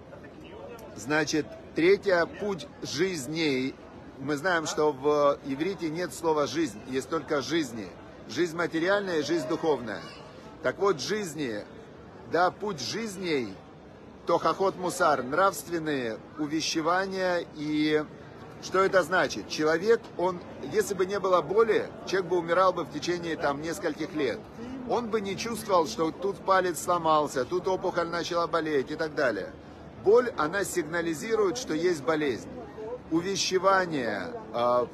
значит, 0.95 1.45
третье, 1.75 2.25
путь 2.25 2.67
жизней. 2.81 3.75
Мы 4.19 4.35
знаем, 4.35 4.65
что 4.65 4.91
в 4.91 5.37
иврите 5.45 5.89
нет 5.89 6.13
слова 6.13 6.47
«жизнь», 6.47 6.81
есть 6.89 7.09
только 7.09 7.41
«жизни». 7.41 7.87
Жизнь 8.29 8.57
материальная 8.57 9.19
и 9.19 9.23
жизнь 9.23 9.47
духовная. 9.47 10.01
Так 10.63 10.79
вот, 10.79 10.99
жизни, 10.99 11.63
да, 12.31 12.51
путь 12.51 12.81
жизней, 12.81 13.53
то 14.25 14.37
хохот 14.37 14.75
мусар, 14.75 15.23
нравственные 15.23 16.17
увещевания 16.37 17.45
и 17.55 18.03
что 18.67 18.83
это 18.83 19.01
значит? 19.01 19.47
Человек, 19.47 20.01
он, 20.17 20.41
если 20.73 20.93
бы 20.93 21.05
не 21.05 21.21
было 21.21 21.41
боли, 21.41 21.89
человек 22.05 22.29
бы 22.29 22.37
умирал 22.37 22.73
бы 22.73 22.83
в 22.83 22.91
течение 22.91 23.37
там 23.37 23.61
нескольких 23.61 24.13
лет. 24.13 24.39
Он 24.89 25.09
бы 25.09 25.21
не 25.21 25.37
чувствовал, 25.37 25.87
что 25.87 26.11
тут 26.11 26.35
палец 26.39 26.81
сломался, 26.81 27.45
тут 27.45 27.65
опухоль 27.69 28.09
начала 28.09 28.45
болеть 28.45 28.91
и 28.91 28.95
так 28.95 29.15
далее. 29.15 29.51
Боль, 30.03 30.33
она 30.37 30.65
сигнализирует, 30.65 31.57
что 31.57 31.73
есть 31.73 32.03
болезнь. 32.03 32.49
Увещевания, 33.09 34.33
а, 34.53 34.89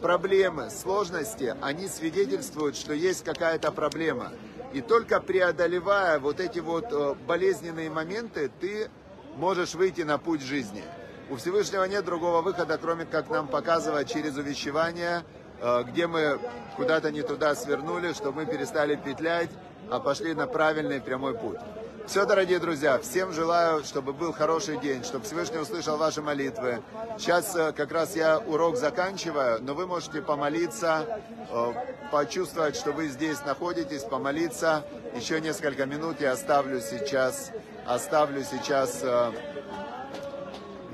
проблемы, 0.00 0.70
сложности, 0.70 1.56
они 1.60 1.88
свидетельствуют, 1.88 2.76
что 2.76 2.92
есть 2.92 3.24
какая-то 3.24 3.72
проблема. 3.72 4.30
И 4.72 4.80
только 4.80 5.20
преодолевая 5.20 6.20
вот 6.20 6.38
эти 6.38 6.60
вот 6.60 6.92
э, 6.92 7.14
болезненные 7.26 7.90
моменты, 7.90 8.50
ты 8.60 8.88
можешь 9.36 9.74
выйти 9.74 10.02
на 10.02 10.18
путь 10.18 10.42
жизни. 10.42 10.84
У 11.28 11.34
Всевышнего 11.34 11.82
нет 11.84 12.04
другого 12.04 12.40
выхода, 12.40 12.78
кроме 12.78 13.04
как 13.04 13.28
нам 13.30 13.48
показывать 13.48 14.08
через 14.08 14.36
увещевание, 14.36 15.24
э, 15.60 15.82
где 15.82 16.06
мы 16.06 16.38
куда-то 16.76 17.10
не 17.10 17.22
туда 17.22 17.56
свернули, 17.56 18.12
чтобы 18.12 18.44
мы 18.44 18.46
перестали 18.46 18.94
петлять, 18.94 19.50
а 19.90 19.98
пошли 19.98 20.34
на 20.34 20.46
правильный 20.46 21.00
прямой 21.00 21.34
путь. 21.34 21.58
Все, 22.06 22.26
дорогие 22.26 22.60
друзья, 22.60 23.00
всем 23.00 23.32
желаю, 23.32 23.82
чтобы 23.82 24.12
был 24.12 24.32
хороший 24.32 24.78
день, 24.78 25.02
чтобы 25.02 25.24
Всевышний 25.24 25.58
услышал 25.58 25.96
ваши 25.96 26.22
молитвы. 26.22 26.80
Сейчас 27.18 27.56
э, 27.56 27.72
как 27.72 27.90
раз 27.90 28.14
я 28.14 28.38
урок 28.38 28.76
заканчиваю, 28.76 29.60
но 29.60 29.74
вы 29.74 29.88
можете 29.88 30.22
помолиться, 30.22 31.20
э, 31.50 31.72
почувствовать, 32.12 32.76
что 32.76 32.92
вы 32.92 33.08
здесь 33.08 33.44
находитесь, 33.44 34.04
помолиться. 34.04 34.84
Еще 35.16 35.40
несколько 35.40 35.86
минут 35.86 36.20
я 36.20 36.32
оставлю 36.32 36.80
сейчас, 36.80 37.50
оставлю 37.84 38.44
сейчас 38.44 39.02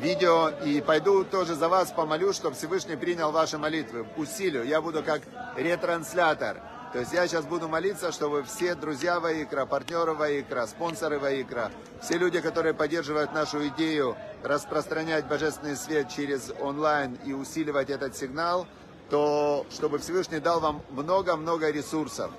видео 0.02 0.50
и 0.64 0.80
пойду 0.80 1.24
тоже 1.24 1.54
за 1.54 1.68
вас 1.68 1.92
помолю, 1.92 2.32
чтобы 2.32 2.56
Всевышний 2.56 2.96
принял 2.96 3.30
ваши 3.30 3.56
молитвы. 3.56 4.04
Усилию. 4.16 4.64
Я 4.64 4.82
буду 4.82 5.02
как 5.02 5.22
ретранслятор. 5.56 6.60
То 6.92 6.98
есть 6.98 7.12
я 7.12 7.26
сейчас 7.26 7.46
буду 7.46 7.68
молиться, 7.68 8.12
чтобы 8.12 8.42
все 8.42 8.74
друзья 8.74 9.18
Ваикра, 9.18 9.64
партнеры 9.64 10.12
Ваикра, 10.12 10.66
спонсоры 10.66 11.18
Ваикра, 11.18 11.70
все 12.02 12.18
люди, 12.18 12.40
которые 12.40 12.74
поддерживают 12.74 13.32
нашу 13.32 13.66
идею 13.68 14.14
распространять 14.42 15.26
божественный 15.26 15.76
свет 15.76 16.10
через 16.10 16.52
онлайн 16.60 17.16
и 17.24 17.32
усиливать 17.32 17.88
этот 17.88 18.14
сигнал, 18.14 18.66
то 19.08 19.64
чтобы 19.70 19.98
Всевышний 20.00 20.40
дал 20.40 20.60
вам 20.60 20.82
много-много 20.90 21.70
ресурсов. 21.70 22.30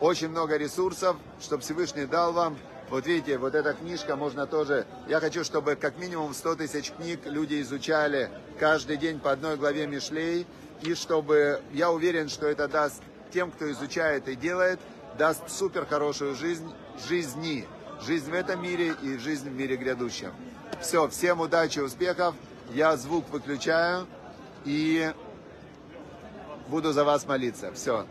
Очень 0.00 0.28
много 0.28 0.58
ресурсов, 0.58 1.16
чтобы 1.40 1.62
Всевышний 1.62 2.04
дал 2.04 2.32
вам 2.32 2.58
вот 2.92 3.06
видите, 3.06 3.38
вот 3.38 3.54
эта 3.54 3.72
книжка 3.72 4.16
можно 4.16 4.46
тоже... 4.46 4.86
Я 5.08 5.18
хочу, 5.18 5.44
чтобы 5.44 5.76
как 5.76 5.96
минимум 5.96 6.34
100 6.34 6.56
тысяч 6.56 6.90
книг 6.90 7.20
люди 7.24 7.62
изучали 7.62 8.30
каждый 8.60 8.98
день 8.98 9.18
по 9.18 9.32
одной 9.32 9.56
главе 9.56 9.86
Мишлей. 9.86 10.46
И 10.82 10.94
чтобы... 10.94 11.62
Я 11.72 11.90
уверен, 11.90 12.28
что 12.28 12.46
это 12.46 12.68
даст 12.68 13.02
тем, 13.32 13.50
кто 13.50 13.70
изучает 13.72 14.28
и 14.28 14.36
делает, 14.36 14.78
даст 15.16 15.48
супер 15.48 15.86
хорошую 15.86 16.34
жизнь, 16.34 16.70
жизни, 17.08 17.66
жизнь 18.02 18.30
в 18.30 18.34
этом 18.34 18.62
мире 18.62 18.94
и 19.02 19.16
жизнь 19.16 19.48
в 19.48 19.54
мире 19.54 19.78
грядущем. 19.78 20.34
Все, 20.82 21.08
всем 21.08 21.40
удачи, 21.40 21.78
успехов. 21.78 22.34
Я 22.74 22.98
звук 22.98 23.24
выключаю 23.30 24.06
и 24.66 25.10
буду 26.68 26.92
за 26.92 27.04
вас 27.04 27.24
молиться. 27.24 27.72
Все. 27.72 28.06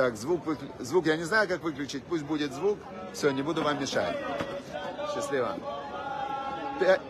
Так, 0.00 0.16
звук, 0.16 0.40
звук, 0.78 1.06
я 1.06 1.16
не 1.18 1.24
знаю, 1.24 1.46
как 1.46 1.62
выключить. 1.62 2.02
Пусть 2.04 2.24
будет 2.24 2.54
звук. 2.54 2.78
Все, 3.12 3.30
не 3.32 3.42
буду 3.42 3.62
вам 3.62 3.78
мешать. 3.78 4.16
Счастливо. 5.12 5.58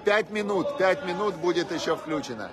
Пять 0.05 0.31
минут, 0.31 0.77
пять 0.77 1.05
минут 1.05 1.37
будет 1.37 1.71
еще 1.71 1.95
включено. 1.95 2.51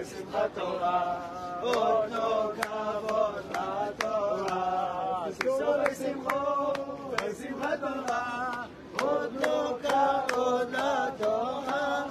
בשמחת 0.00 0.50
תורה, 0.54 1.16
אותו 1.62 2.52
כבוד 2.62 3.44
לתורה. 3.50 5.24
שישו 5.32 5.72
בשמחו, 5.84 6.72
בשמחת 7.12 7.78
תורה, 7.80 8.64
אותו 9.00 9.78
כבוד 9.82 10.68
לתורה. 10.70 12.04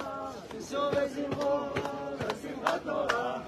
שישו 0.52 0.80
בשמחו, 0.90 1.58
בשמחת 2.18 2.80
תורה, 2.84 3.38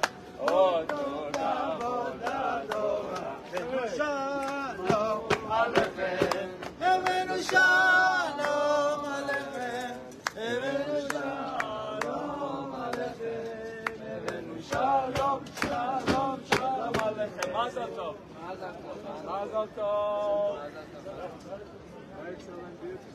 אותו 0.40 1.29
כבוד 1.33 2.12
לתורה. 2.22 3.35
ושלום 3.72 5.29
עליכם, 5.51 6.48
הבאנו 6.81 7.42
שלום 7.42 7.95
Mazel 18.60 19.67
tov. 19.76 20.58
Excellent, 22.28 22.82
beautiful. 22.82 23.12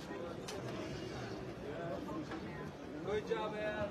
Good 3.06 3.28
job, 3.28 3.52
man. 3.52 3.88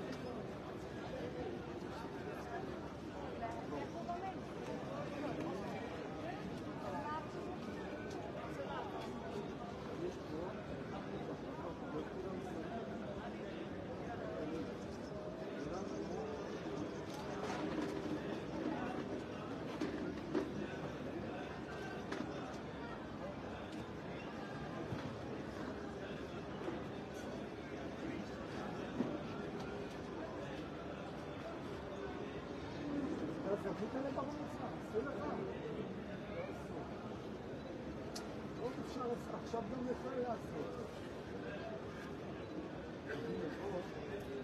Akşamdan 39.52 39.82
yeter 39.88 40.16
yatsın. 40.28 40.64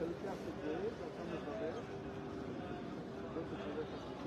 Böyle 0.01 0.12
yaptık 0.27 0.55
diye, 0.62 0.74
yatamız 0.74 1.44
var. 1.48 1.74
Böyle 3.35 3.46
bir 3.51 3.57
şey 3.57 3.72
yaptık. 3.77 4.17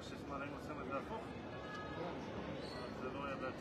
наши 0.00 0.16
смотрим 0.24 0.48
цены 0.66 0.82
игроков. 0.88 1.20
Задумая 3.02 3.36
дать. 3.36 3.54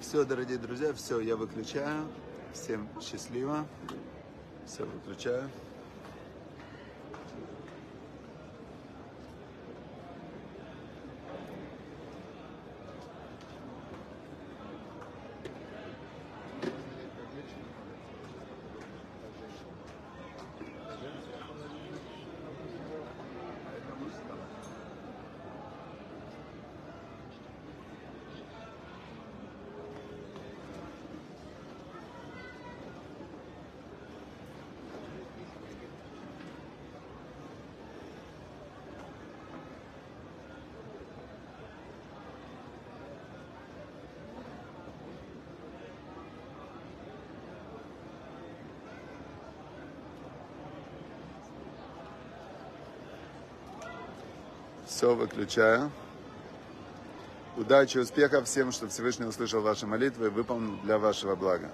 Все, 0.00 0.24
дорогие 0.24 0.58
друзья, 0.58 0.92
все, 0.92 1.20
я 1.20 1.36
выключаю. 1.36 2.08
Всем 2.52 2.86
счастливо. 3.00 3.66
Все, 4.66 4.84
выключаю. 4.84 5.48
Все, 55.02 55.16
выключаю. 55.16 55.90
Удачи, 57.56 57.98
успехов 57.98 58.44
всем, 58.44 58.70
чтобы 58.70 58.92
Всевышний 58.92 59.26
услышал 59.26 59.60
ваши 59.60 59.84
молитвы 59.84 60.26
и 60.26 60.30
выполнил 60.30 60.76
для 60.84 60.96
вашего 60.96 61.34
блага. 61.34 61.72